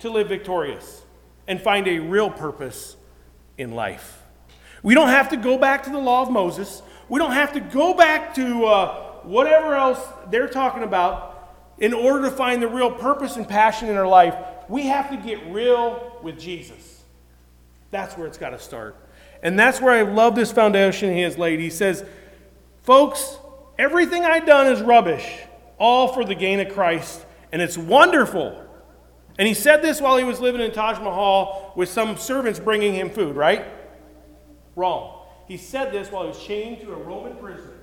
to 0.00 0.10
live 0.10 0.28
victorious 0.28 1.02
and 1.46 1.60
find 1.60 1.86
a 1.86 2.00
real 2.00 2.28
purpose 2.28 2.96
in 3.56 3.70
life. 3.70 4.22
We 4.82 4.94
don't 4.94 5.08
have 5.08 5.28
to 5.28 5.36
go 5.36 5.56
back 5.56 5.84
to 5.84 5.90
the 5.90 5.98
law 5.98 6.22
of 6.22 6.30
Moses. 6.30 6.82
We 7.08 7.20
don't 7.20 7.32
have 7.32 7.52
to 7.52 7.60
go 7.60 7.94
back 7.94 8.34
to 8.34 8.64
uh, 8.64 9.12
whatever 9.22 9.76
else 9.76 10.00
they're 10.28 10.48
talking 10.48 10.82
about 10.82 11.30
in 11.78 11.94
order 11.94 12.28
to 12.28 12.34
find 12.34 12.60
the 12.60 12.68
real 12.68 12.90
purpose 12.90 13.36
and 13.36 13.48
passion 13.48 13.88
in 13.88 13.96
our 13.96 14.08
life. 14.08 14.34
We 14.68 14.86
have 14.86 15.10
to 15.10 15.16
get 15.16 15.52
real 15.52 16.18
with 16.22 16.38
Jesus. 16.38 16.93
That's 17.94 18.18
where 18.18 18.26
it's 18.26 18.38
got 18.38 18.50
to 18.50 18.58
start. 18.58 18.96
And 19.40 19.56
that's 19.56 19.80
where 19.80 19.94
I 19.94 20.02
love 20.02 20.34
this 20.34 20.50
foundation 20.50 21.14
he 21.14 21.20
has 21.20 21.38
laid. 21.38 21.60
He 21.60 21.70
says, 21.70 22.04
Folks, 22.82 23.38
everything 23.78 24.24
I've 24.24 24.46
done 24.46 24.66
is 24.66 24.82
rubbish, 24.82 25.24
all 25.78 26.12
for 26.12 26.24
the 26.24 26.34
gain 26.34 26.58
of 26.58 26.74
Christ, 26.74 27.24
and 27.52 27.62
it's 27.62 27.78
wonderful. 27.78 28.60
And 29.38 29.46
he 29.46 29.54
said 29.54 29.80
this 29.80 30.00
while 30.00 30.16
he 30.16 30.24
was 30.24 30.40
living 30.40 30.60
in 30.60 30.72
Taj 30.72 30.98
Mahal 30.98 31.72
with 31.76 31.88
some 31.88 32.16
servants 32.16 32.58
bringing 32.58 32.94
him 32.94 33.10
food, 33.10 33.36
right? 33.36 33.64
Wrong. 34.74 35.24
He 35.46 35.56
said 35.56 35.92
this 35.92 36.10
while 36.10 36.24
he 36.24 36.30
was 36.30 36.42
chained 36.42 36.80
to 36.80 36.92
a 36.92 36.96
Roman 36.96 37.36
prisoner. 37.36 37.78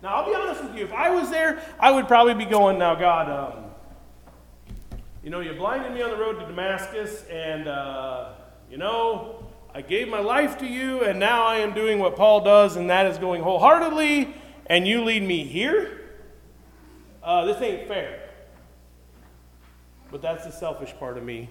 Now, 0.00 0.14
I'll 0.14 0.30
be 0.30 0.36
honest 0.36 0.62
with 0.62 0.76
you. 0.76 0.84
If 0.84 0.92
I 0.92 1.10
was 1.10 1.28
there, 1.28 1.60
I 1.80 1.90
would 1.90 2.06
probably 2.06 2.34
be 2.34 2.44
going, 2.44 2.78
Now, 2.78 2.94
God, 2.94 3.28
um, 3.28 3.64
you 5.24 5.30
know, 5.30 5.40
you 5.40 5.54
blinded 5.54 5.92
me 5.92 6.02
on 6.02 6.10
the 6.10 6.18
road 6.18 6.38
to 6.38 6.46
Damascus, 6.46 7.24
and. 7.28 7.66
Uh, 7.66 8.34
you 8.70 8.76
know, 8.76 9.46
I 9.74 9.82
gave 9.82 10.08
my 10.08 10.20
life 10.20 10.58
to 10.58 10.66
you, 10.66 11.02
and 11.02 11.18
now 11.18 11.44
I 11.44 11.56
am 11.56 11.74
doing 11.74 11.98
what 11.98 12.16
Paul 12.16 12.44
does, 12.44 12.76
and 12.76 12.90
that 12.90 13.06
is 13.06 13.18
going 13.18 13.42
wholeheartedly, 13.42 14.34
and 14.66 14.86
you 14.86 15.02
lead 15.02 15.22
me 15.22 15.44
here? 15.44 16.00
Uh, 17.22 17.44
this 17.44 17.60
ain't 17.60 17.88
fair. 17.88 18.30
But 20.10 20.22
that's 20.22 20.44
the 20.44 20.52
selfish 20.52 20.94
part 20.98 21.18
of 21.18 21.24
me. 21.24 21.48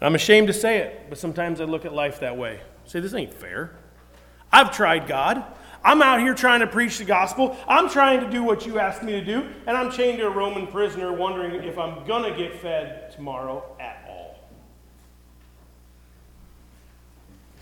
And 0.00 0.06
I'm 0.06 0.14
ashamed 0.14 0.46
to 0.46 0.54
say 0.54 0.78
it, 0.78 1.06
but 1.08 1.18
sometimes 1.18 1.60
I 1.60 1.64
look 1.64 1.84
at 1.84 1.92
life 1.92 2.20
that 2.20 2.36
way. 2.36 2.60
Say, 2.84 3.00
this 3.00 3.12
ain't 3.12 3.34
fair. 3.34 3.76
I've 4.50 4.74
tried 4.74 5.06
God. 5.06 5.44
I'm 5.84 6.02
out 6.02 6.20
here 6.20 6.34
trying 6.34 6.60
to 6.60 6.66
preach 6.66 6.98
the 6.98 7.04
gospel. 7.04 7.56
I'm 7.68 7.88
trying 7.88 8.20
to 8.20 8.30
do 8.30 8.42
what 8.42 8.66
you 8.66 8.78
asked 8.78 9.02
me 9.02 9.12
to 9.12 9.24
do, 9.24 9.46
and 9.66 9.76
I'm 9.76 9.90
chained 9.90 10.18
to 10.18 10.26
a 10.26 10.30
Roman 10.30 10.66
prisoner 10.66 11.12
wondering 11.12 11.62
if 11.62 11.78
I'm 11.78 12.06
going 12.06 12.30
to 12.30 12.36
get 12.36 12.54
fed 12.60 13.12
tomorrow 13.12 13.76
at 13.78 13.97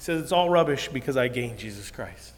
says 0.07 0.23
it's 0.23 0.31
all 0.31 0.49
rubbish 0.49 0.87
because 0.87 1.17
I 1.17 1.27
gained 1.27 1.59
Jesus 1.59 1.91
Christ. 1.91 2.33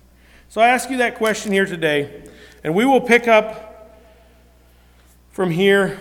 So 0.48 0.62
I 0.62 0.68
ask 0.68 0.88
you 0.88 0.96
that 0.96 1.16
question 1.16 1.52
here 1.52 1.66
today, 1.66 2.24
and 2.64 2.74
we 2.74 2.86
will 2.86 3.02
pick 3.02 3.28
up 3.28 3.94
from 5.28 5.50
here 5.50 5.98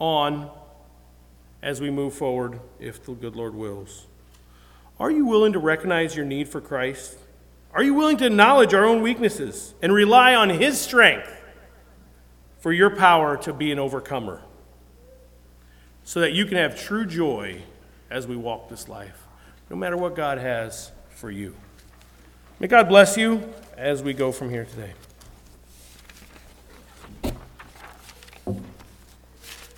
on 0.00 0.50
as 1.62 1.80
we 1.80 1.90
move 1.90 2.12
forward, 2.12 2.58
if 2.80 3.04
the 3.04 3.12
good 3.12 3.36
Lord 3.36 3.54
wills. 3.54 4.08
Are 4.98 5.12
you 5.12 5.26
willing 5.26 5.52
to 5.52 5.60
recognize 5.60 6.16
your 6.16 6.26
need 6.26 6.48
for 6.48 6.60
Christ? 6.60 7.16
Are 7.72 7.84
you 7.84 7.94
willing 7.94 8.16
to 8.16 8.26
acknowledge 8.26 8.74
our 8.74 8.84
own 8.84 9.00
weaknesses 9.00 9.74
and 9.80 9.92
rely 9.92 10.34
on 10.34 10.50
His 10.50 10.80
strength 10.80 11.40
for 12.58 12.72
your 12.72 12.90
power 12.90 13.36
to 13.36 13.52
be 13.52 13.70
an 13.70 13.78
overcomer 13.78 14.42
so 16.02 16.18
that 16.18 16.32
you 16.32 16.46
can 16.46 16.56
have 16.56 16.76
true 16.76 17.06
joy 17.06 17.62
as 18.10 18.26
we 18.26 18.34
walk 18.34 18.68
this 18.68 18.88
life? 18.88 19.28
No 19.72 19.78
matter 19.78 19.96
what 19.96 20.14
God 20.14 20.36
has 20.36 20.92
for 21.08 21.30
you. 21.30 21.54
May 22.60 22.66
God 22.66 22.90
bless 22.90 23.16
you 23.16 23.42
as 23.74 24.02
we 24.02 24.12
go 24.12 24.30
from 24.30 24.50
here 24.50 24.66
today. 24.66 24.92